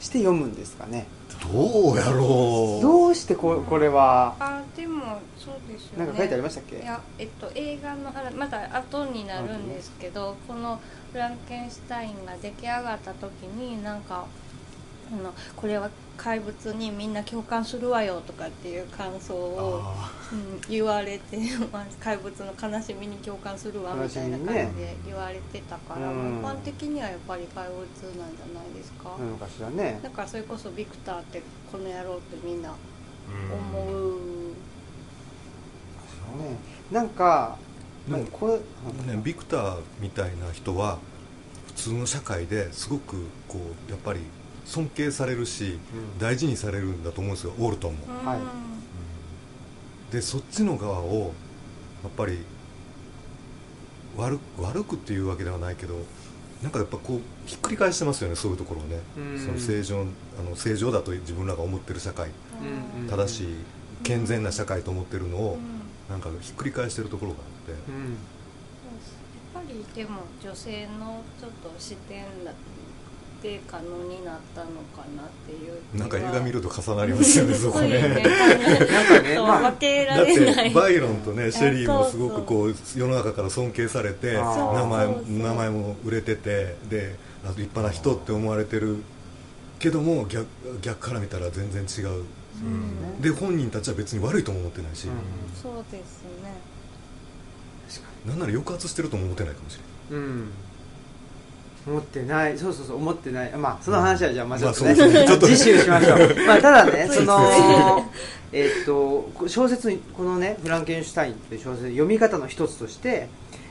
[0.00, 1.06] して読むんですかね。
[1.52, 2.82] どうやろう。
[2.82, 4.34] どうしてここれは？
[4.40, 6.06] あでもそうですよね。
[6.06, 6.76] なんか書いてありましたっけ？
[6.78, 10.80] いやえっと映画の話まだ後になるんですけどこの
[11.12, 14.26] フランケンシュタインが出来上がった時になんか
[15.10, 21.38] あのこれは怪物にみんな共感するわよとかっていう感想を、あうん、言われて
[21.72, 26.38] まあ怪物の悲しみに共感するわみたいな感じで言われてたから、うん。
[26.40, 33.34] 一般的にはやっぱり怪物なんじゃないですか、なのかしらねだからそれこそビクターってこの野郎ってみんなーう
[33.76, 33.78] ん。
[33.78, 34.18] 思う、
[36.42, 36.56] ね。
[36.90, 37.56] なんか
[38.06, 38.60] でもなんかこ
[39.06, 40.98] れね、ビクターみたいな人は
[41.68, 44.20] 普通の社会ですごくこうやっぱり
[44.68, 46.18] 尊敬されるし、うん。
[46.18, 48.26] 大事にされるんだと思うんですよオールトンも、うん。
[48.26, 48.38] はい。
[50.12, 51.32] でそっちの側を
[52.02, 52.38] やっぱり
[54.16, 55.94] 悪く悪くっていうわけではないけど
[56.62, 59.38] なんかやっぱこうひっくり返してますよねそういうところをね、うん。
[59.38, 60.04] その正常あ
[60.42, 62.30] の正常だと自分らが思ってる社会。
[63.08, 63.46] 正しい
[64.02, 66.12] 健全な社会と思ってるのを、うん。
[66.12, 68.04] なんかひっくり返してるところがあって、うん。
[69.54, 72.50] やっぱりでも女性のちょっと視点だ
[73.38, 78.00] って可能になったのかなっていうなんか映画見ると重なりますよね そこね。
[78.00, 80.68] なんかねそうまあ分けらだっれない。
[80.70, 84.42] てバイロンとねシェリーもすごくこう世の中から尊敬されて名
[84.84, 88.96] 前名前も売れててであと立派な人って思われてる
[89.78, 90.46] けども逆
[90.82, 92.24] 逆から見たら全然違う。
[92.60, 93.22] うん。
[93.22, 95.12] で本人たちは別に悪いとも思ってないし、うん。
[95.62, 96.58] そうですね。
[98.26, 99.78] なんなら抑圧してるとも思ってないかもし
[100.10, 100.24] れない。
[100.24, 100.50] うん
[101.88, 102.58] 思ってない。
[102.58, 103.52] そうそうそう思ってない。
[103.52, 106.18] まあその話はじゃあまあ ちょっとね、次週しましょう。
[106.46, 108.04] まあただねその
[108.52, 113.28] えっと小説にこのね「フランケンシュタイン」という小説読み方の一つとして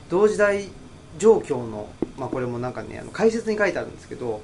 [0.08, 0.68] 同時代
[1.18, 4.40] 状況のまあこれもなんかねあの解説に書いてあるんですけど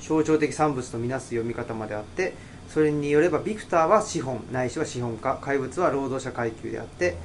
[0.00, 2.34] 象徴的産物とみなす読み方まであって
[2.68, 7.16] それによればビクターは資本ないしは資本家怪物は労働者階級であって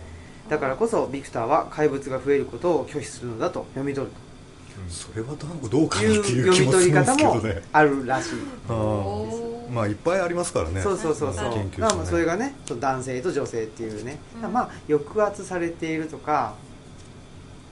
[0.50, 4.14] だからこそビクターは怪物が増えることを拒否するのだと読み取る
[4.90, 7.64] それはどうどうかとなっていう気もするんで読み取り方もすけどね。
[7.72, 8.36] あるらしい
[9.72, 11.70] まあいっぱいありますからねそうそうそうそう、ね。
[11.78, 14.54] まあまあそれがね男性と女性っていうね、うん。
[14.54, 16.54] まあ抑圧されているとか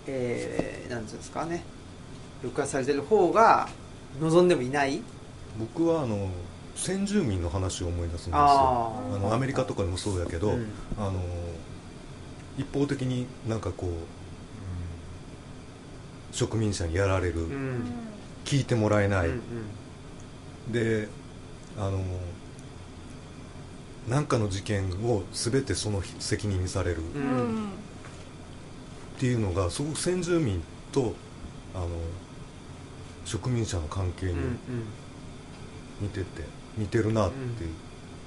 [0.08, 1.64] えー、なんていうんですかね。
[2.42, 3.70] 抑圧されてる方が
[4.20, 5.02] 望んでもいない。
[5.60, 6.30] 僕はあの
[6.76, 8.38] 先住民の話を思い出すんですよ。
[8.38, 10.68] ああのアメリカとかでもそうやけど、うん。
[10.98, 11.14] あの
[12.58, 13.90] 一方的になんかこう
[16.32, 17.84] 植民者にやられる、うん。
[18.46, 19.42] 聞いてもらえない、うん
[20.72, 21.08] で
[21.78, 22.00] あの
[24.08, 27.02] 何かの事件を全てその責任にされる。
[27.02, 27.66] ううん。
[27.66, 27.70] んっ
[29.20, 30.62] ていうのがすごく先住民
[30.92, 31.14] と
[31.76, 31.88] あの
[33.26, 34.58] 植民者の関係にうんうん。
[36.02, 36.44] 似てて
[36.78, 37.74] 似てるなっていう、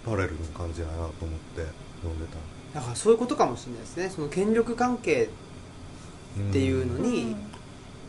[0.04, 1.10] パラレルな感じだなと思っ
[1.56, 1.62] て
[2.02, 2.26] 読んで
[2.72, 2.78] た。
[2.78, 4.10] だからそういうことかもしれないですね。
[4.10, 5.28] その権力関係
[6.38, 7.36] っていうのに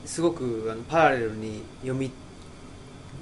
[0.05, 2.11] すごくあのパラレルに読み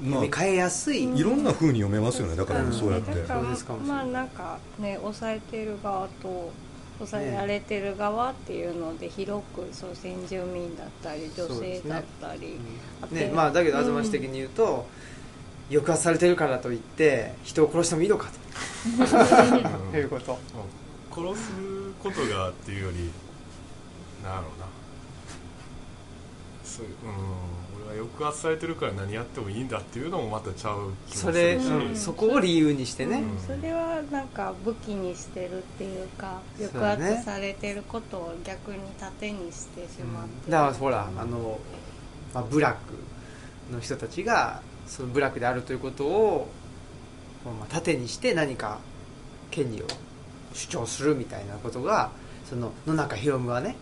[0.02, 2.36] ま読み替えやすい、うんいろんな風に読めますよね。
[2.36, 2.74] だからうん。
[2.74, 6.52] そうやって、うですかもしれないまあなんかね抑えてる側と
[6.98, 12.58] 抑えられてる側っていうので広くそう先住民だったり女性だったり、
[13.02, 14.86] あとねまあ、だけど東的に言うと、
[15.70, 18.44] 抑圧されてるからといって人を殺してもいいのかと。
[19.98, 20.38] いうこと。
[21.14, 21.52] 殺す
[22.02, 23.12] ことがっていうより
[24.24, 24.66] なんやろうな
[26.78, 27.86] そううん。
[27.88, 31.96] 俺は抑圧されてるから何やってもいいんだっていうのもまたちゃう気もすそれ、るし、うん。
[31.96, 33.40] そこを理由にしてね、うん。
[33.40, 40.46] それはなんか武器にしてるっていうか抑圧されてることを逆に盾にしてしまって。
[40.48, 41.60] るだからほらあの、
[42.34, 46.48] まあ、ブラックの人たちがそのブラックであるということを、
[47.46, 48.80] まあ、盾にして何か
[49.52, 49.86] 権利を
[50.54, 52.12] 主張するみたいなことが
[52.50, 53.76] その野中宏夢はね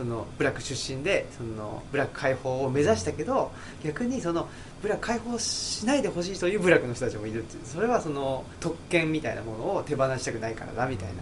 [0.00, 3.52] そのブラック出身でそのブラック解放を目指したけど
[3.84, 4.48] 逆にその
[4.80, 7.66] ブラック解放しないでほしいというブラックの人たちもいるっていう。
[7.66, 11.16] それはその特権みたいなものを手放したくないからだみたいな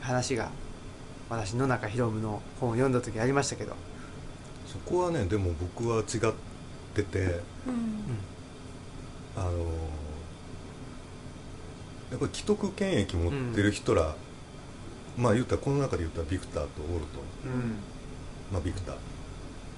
[0.00, 0.48] 話が
[1.28, 3.74] 私野中宏夢の本を読んだ時ありましたけど。
[4.66, 6.32] そこはねでも僕は違っ
[6.94, 7.18] てて
[7.66, 8.16] うん。
[9.36, 9.50] あの
[12.10, 14.14] やっぱり既得権益持ってる人ら、
[15.18, 17.20] まあ言ったらこの中で言ったらビクターとオルト。
[17.44, 17.93] うん
[18.54, 18.94] まあ、ビクター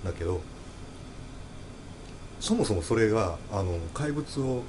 [0.04, 0.40] だけど
[2.38, 4.62] そもそもそれがあの怪物を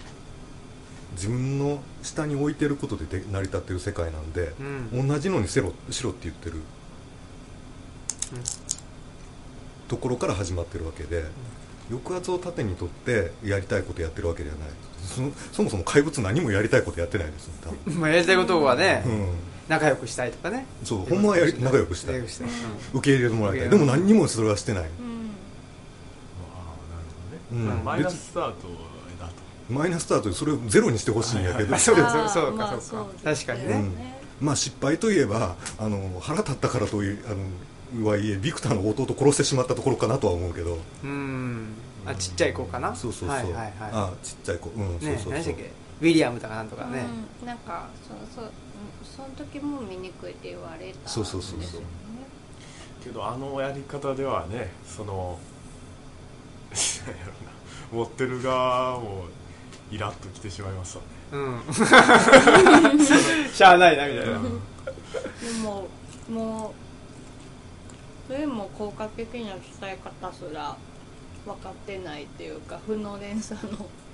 [1.11, 4.53] 自分の下に置いてることでで成り立ってる世界なんで、
[4.93, 5.07] うん。
[5.07, 6.61] 同じのにせろしろって言ってる、
[9.87, 11.23] ところから始まってるわけで、
[11.89, 14.69] 抑圧を盾にとってやりたいことやってるわけではない。
[15.53, 19.29] そもそも怪物何もやりたいことやってないですよ多分、 まあやりたいことはね、うん、
[19.67, 20.65] 仲良くしたいとかね。
[20.83, 22.15] そうほんまはやり仲良くしたい。
[22.15, 22.45] 仲良くした。
[22.45, 22.47] い、
[22.93, 23.69] 受け入れてもらいたい。
[23.69, 24.87] でも何にもそれはしてない、うん。
[24.87, 24.89] あ
[26.55, 26.57] あ
[26.93, 27.03] なる
[27.49, 27.83] ほどね、うん。
[27.83, 28.67] マイナススタート
[29.19, 29.33] だと。
[29.69, 33.11] マイナススタートでそれをゼロにしてほしいんやけど、あそうかそうかまあそうか。
[33.23, 33.73] 確かにね。
[33.73, 33.77] う
[34.43, 34.45] ん。
[34.45, 40.77] まあ失敗といえばあの腹立ったからといあのはいえビクターの弟を殺してしまったところかなとは思うけど。
[41.03, 41.73] うん。
[42.05, 42.95] あちっちゃい子かな？
[42.95, 43.73] そうそうそう、はいはいはい。
[43.91, 44.69] あちっちゃい子。
[44.69, 45.33] うん、ねそうそうそう。
[45.33, 45.71] 何でしたっけ？
[45.99, 47.05] ウィリアムとかなんとかね、
[47.41, 48.45] うん、なんかそうそう。
[48.45, 48.51] うん
[49.03, 51.59] その時も醜いって言われたそうそうそうそう。
[51.59, 51.87] ですよね
[53.03, 55.39] けどあのやり方ではねその
[57.91, 59.25] 持ってる側も
[59.91, 61.09] イラッときてしまいますわね。
[61.31, 61.61] うん。
[63.53, 64.39] しゃあないなみたいな、で
[65.63, 65.87] も
[66.29, 66.73] も
[68.29, 70.75] うそれも効果的な伝え方すら
[71.45, 74.06] 分かってないっていうか負の連鎖のあ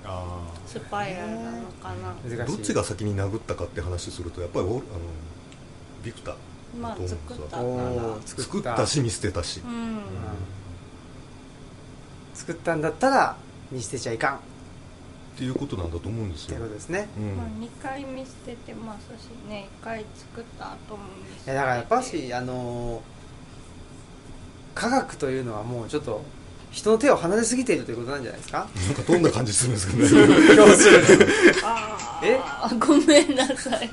[0.66, 4.82] スパイラルなのかな、どっちが先に殴ったかって話するとやっぱりおあの
[6.04, 6.34] ビクター
[6.80, 10.00] まあだと思作っうんですよたから作作ったし見捨てたし、うん。
[12.34, 13.36] 作ったんだったら
[13.70, 14.34] 見捨てちゃいかん。
[14.36, 14.38] っ
[15.34, 16.48] っていうことなんだと思うんですよ。
[16.48, 17.08] ていうことですね。
[17.18, 17.36] うん。
[17.36, 23.14] まあ、2回見捨ててますしね1回作った後も見捨ててだからやっぱしあのー
[24.74, 26.20] 科学というのはもうちょっと
[26.74, 28.68] 人の手を離れすぎているということなんじゃないですか？
[28.86, 30.02] なんかどんな感じするんですかね。
[30.56, 31.06] 要するに
[31.62, 32.36] あえ？
[32.42, 33.90] あごめんなさい。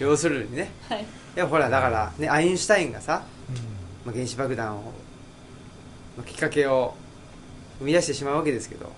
[0.00, 0.72] 要するにね。
[0.88, 1.02] はい。
[1.02, 1.04] い
[1.36, 3.24] やほらだからねアインシュタインがさ、
[4.04, 4.92] まあ、原子爆弾を
[6.18, 6.94] のきっかけを
[7.78, 8.90] 生み出してしまうわけですけど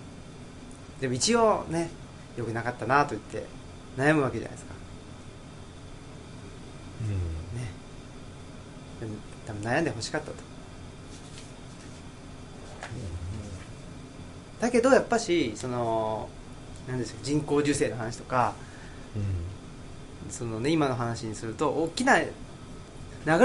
[1.00, 1.90] でも一応ね
[2.38, 3.44] よくなかったなと言って
[3.98, 4.74] 悩むわけじゃないですか。
[7.02, 7.08] うん。
[7.60, 7.68] ね。
[9.46, 10.36] 多分悩んでほしかったと
[14.60, 16.28] だけどやっぱしその
[16.88, 18.54] なんですか人工授精の話とか
[20.30, 22.28] そのね今の話にすると大きな流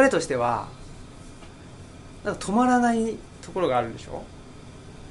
[0.01, 0.67] れとしては
[2.23, 4.23] なんか止まらないところがあるんでしょ？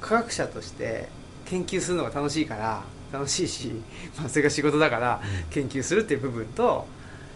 [0.01, 1.09] 科学者として
[1.45, 3.71] 研究するのが楽しいから楽しいし、
[4.17, 6.85] まあ、それが仕事だから研究するっていう部分と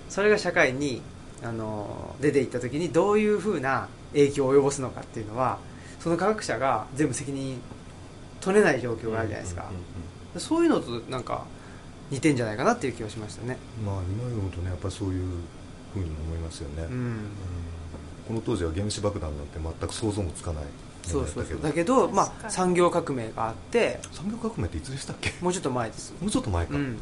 [0.10, 1.02] それが社会に
[1.44, 5.58] あの出ていった時にどういうふうな影響を及ぼすのかっていうのは
[6.04, 7.62] その科学者が全部責任
[8.42, 9.72] 取れない状況があるじゃないですか、
[10.38, 11.46] そういうのとなんか
[12.12, 13.58] 似てんじゃないかなっていう気がしましたね。
[13.86, 15.24] まあ今読むとねやっぱりそういう
[15.94, 17.16] ふうに思いますよね、うん。
[18.28, 20.64] この当時は原子爆弾なんて全く想像もつかない
[21.04, 25.32] そうそうそうだけけど、まあ、産業革命があって産業革命っていつでしたっけ？
[25.40, 26.14] もうちょっと前です。
[26.20, 26.84] もうちょっと前か、うん。
[26.84, 26.94] はい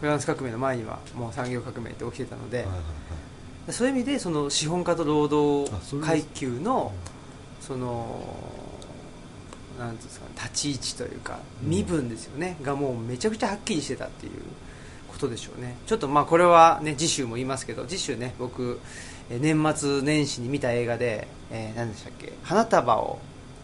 [0.00, 2.82] フランス革命の前にはもう産業革命って起きてたので、はいはいは
[3.68, 3.72] い。
[3.72, 6.92] そういう意味でその資本家と労あ働階級の
[7.66, 8.20] その
[9.78, 11.70] なんですか立ち位置というかうん。
[11.70, 14.32] 身分ですよね、がもうめちゃくちゃはっきりしてたっていう
[15.08, 15.76] ことでしょうね。
[15.86, 18.80] ちょっとまあこれはね次週も言いますけど次週ね僕
[19.30, 23.18] えー年末年始に見た映画で、えー何でしたっけ花束を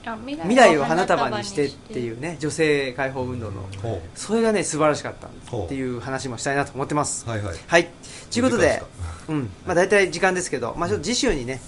[0.07, 7.27] あ未未来を花束にしてっていうね女性解放運動のほそれがね素晴らしかったっていう話もしたいなと思ってます。
[7.27, 7.31] う。
[7.31, 7.57] はいはい。
[7.67, 7.89] はい。
[8.33, 8.83] ということで
[9.29, 9.51] うん。
[9.67, 11.61] まあ、大体時間ですけど、まあ、ちょっと次週にね、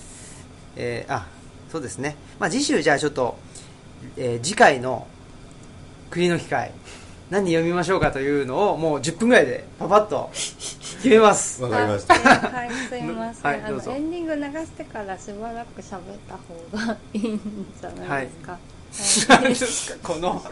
[0.77, 1.27] えーあ
[1.73, 3.39] そうですね、まあ、次週じゃあちょっと、
[4.19, 5.07] えー次回の
[6.11, 6.71] 国の機会
[7.31, 11.63] 何読みましょうかというのをもう10分ぐらいでパパッと決めます。
[11.63, 12.15] わかりました。
[12.15, 12.19] あ
[12.55, 13.91] はいすいません、あはいどうぞ。
[13.93, 17.41] のエンディング流してからしばらく喋った方がいいん
[17.81, 18.61] じゃないですか、はい
[19.29, 20.43] 何ですかこの。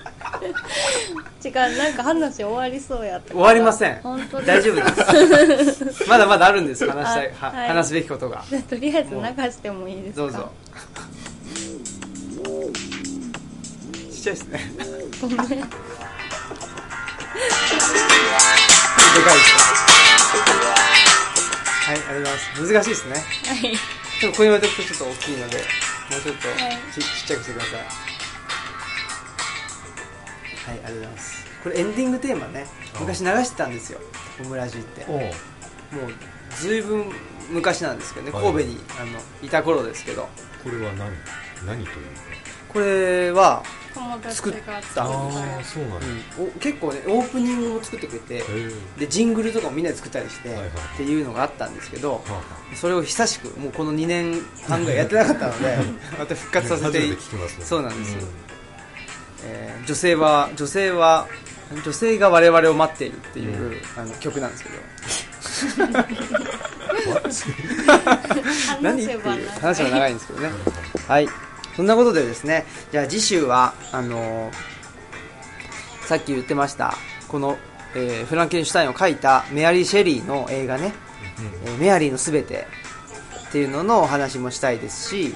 [1.45, 3.97] 違うなんか話終わりそうやった終わりません。
[4.03, 6.05] 本当大丈夫です。
[6.09, 7.33] まだまだあるんです話したい。
[7.53, 7.69] はい。
[7.69, 8.43] 話すべきことが。
[8.69, 9.21] とりあえず流
[9.51, 10.23] してもいいですか？
[10.23, 10.53] どうぞ。
[14.13, 14.61] ちっちゃいですね。
[15.21, 15.39] ごめん。
[15.39, 15.49] はい
[21.89, 22.75] ありがとうございます。
[22.75, 23.15] 難しいですね。
[23.15, 23.21] は
[23.69, 23.77] い。
[24.21, 25.63] ちょっとここに置いておくとちょっと大きいのでも
[26.19, 28.10] うちょっとはいち,、ちっちゃくしてください
[30.71, 31.47] はいありがとうございます。
[31.63, 32.67] これエンディングテーマね
[33.01, 34.01] 昔流してたんですよ
[34.45, 35.05] オムラジって。
[35.07, 35.23] もおう。
[35.23, 35.27] う
[36.57, 37.13] ずいぶん
[37.51, 40.29] 昔なんですけどねはい神戸に、あのいた頃ですけど。
[40.63, 41.11] これは何？
[41.67, 42.07] 何という？
[42.73, 43.63] これは、
[44.29, 46.07] 作っがたか作ああそうなんだ、
[46.39, 46.47] うん。
[46.47, 48.45] お結構ねオープニングも作ってくれて
[48.99, 50.69] でジングルとかもみんなで作ったりして、はいはい。
[50.69, 52.43] っていうのがあったんですけどはあは
[52.77, 55.79] それを久しくもうこの2年半ぐらいやってなかったので
[56.19, 57.17] また復活させて
[57.65, 58.21] そうなんですよ
[59.45, 61.27] えー女性は女性は
[61.85, 64.75] 女性が我々を待っているっていう、あの曲なんですけど。
[65.87, 65.91] う
[68.81, 69.21] ん何っていう
[69.61, 70.51] 話は長いんですけどね。
[71.07, 71.29] はい。
[71.77, 76.95] そんなことでですねじゃあ次週はあのーさっき言ってました
[77.29, 77.57] この、
[77.95, 80.93] えーフランケンシュタインを書いたメアリー・シェリーの映画ね
[81.65, 82.67] 「えーメアリーのすべて」
[83.49, 85.35] っていうののお話もしたいですし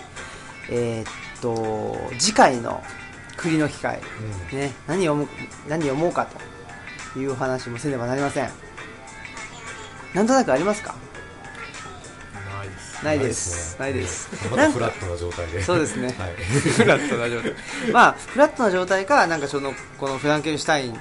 [0.69, 2.83] えーっと次回の
[3.45, 4.01] 栗の機会。
[4.53, 5.29] ね、何読む
[5.69, 6.27] 何読もうか
[7.13, 8.51] というお話もせねばなりません。
[10.15, 10.95] なんとなくありますか？
[12.55, 13.05] ないです。
[13.05, 13.77] ないです。
[13.79, 15.63] ないです まだフラットな状態で。
[15.63, 16.07] そうですね。
[16.19, 16.35] はい。
[16.41, 17.55] フラットな状態。
[17.93, 20.99] まあフラットな状態かなんかそのこのフランケンシュタイン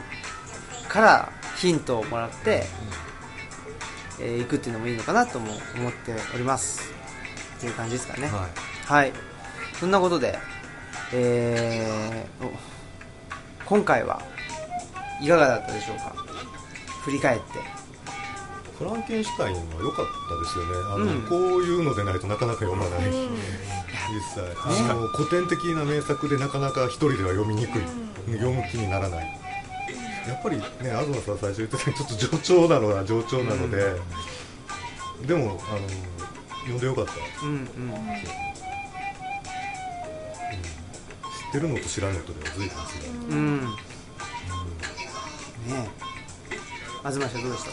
[0.89, 2.67] からヒントをもらって、
[4.19, 6.81] えー行くっていうのもいいのかなとも思っております。
[7.57, 8.27] っていう感じですかね。
[8.27, 8.47] は
[8.85, 9.13] はい。
[9.79, 10.37] そんなことで
[11.15, 12.51] えーお
[13.65, 14.21] 今回は
[15.21, 16.13] いかがだったでしょうか？
[17.03, 17.45] 振り返って。
[18.77, 20.71] フランケンシュタインは良かったですよね。
[20.93, 21.21] あの、うん。
[21.29, 23.31] こういうのでないとなかなか読まない、うん。
[23.31, 24.43] 実際。
[24.89, 27.81] あの古典的な名作でなかなか一人では読みにくい、
[28.33, 29.39] 読む気にならない。
[30.27, 33.93] やっぱりね東さん最初言ってたようにちょっと冗長なのは冗長なので、
[35.27, 35.87] でもあの
[36.61, 37.11] 読んでよかった、
[37.45, 37.67] うんうん
[41.53, 42.13] ってるのと知らん。
[42.13, 42.77] のとでは随分違
[43.29, 43.67] う、うんね
[45.69, 45.87] え
[47.03, 47.71] 東氏はどうでした？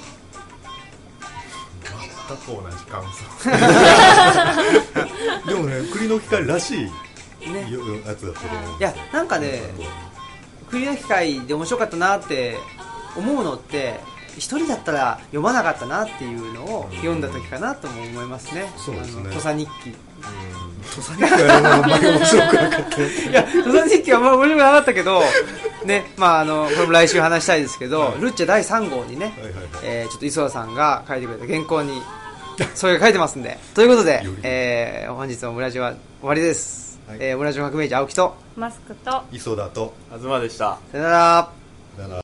[2.29, 3.17] 全く同じ感想。
[5.49, 6.81] でもね栗の光らしい
[7.51, 9.63] ねよやつだったと思ういやなんかね
[10.71, 12.59] 栗の機会で面白かったなって
[13.17, 13.99] 思うのって
[14.37, 18.71] 一人だったら読まなかったなっていうのを読んだ時かなとも思いますね。
[18.77, 19.31] そうですね。
[19.31, 19.97] 土佐日記
[20.91, 21.91] 土佐日記はあん。
[21.91, 25.23] まり面白くなかったいや土佐日記はあんま面白くなかったけど
[25.85, 29.65] ねまああのこれも来週話したいですけど、はいルッチェ第3号にね、はいはいはい。
[29.83, 32.03] えーちょっと磯田さんが書いてくれた原稿に
[32.75, 33.59] それが書いてますんで。
[33.75, 37.19] ということでえー本日のオムラジは終わりです、はい。
[37.21, 41.51] えーオムラジの革命児青木とマスクと磯田と東でしたさよなら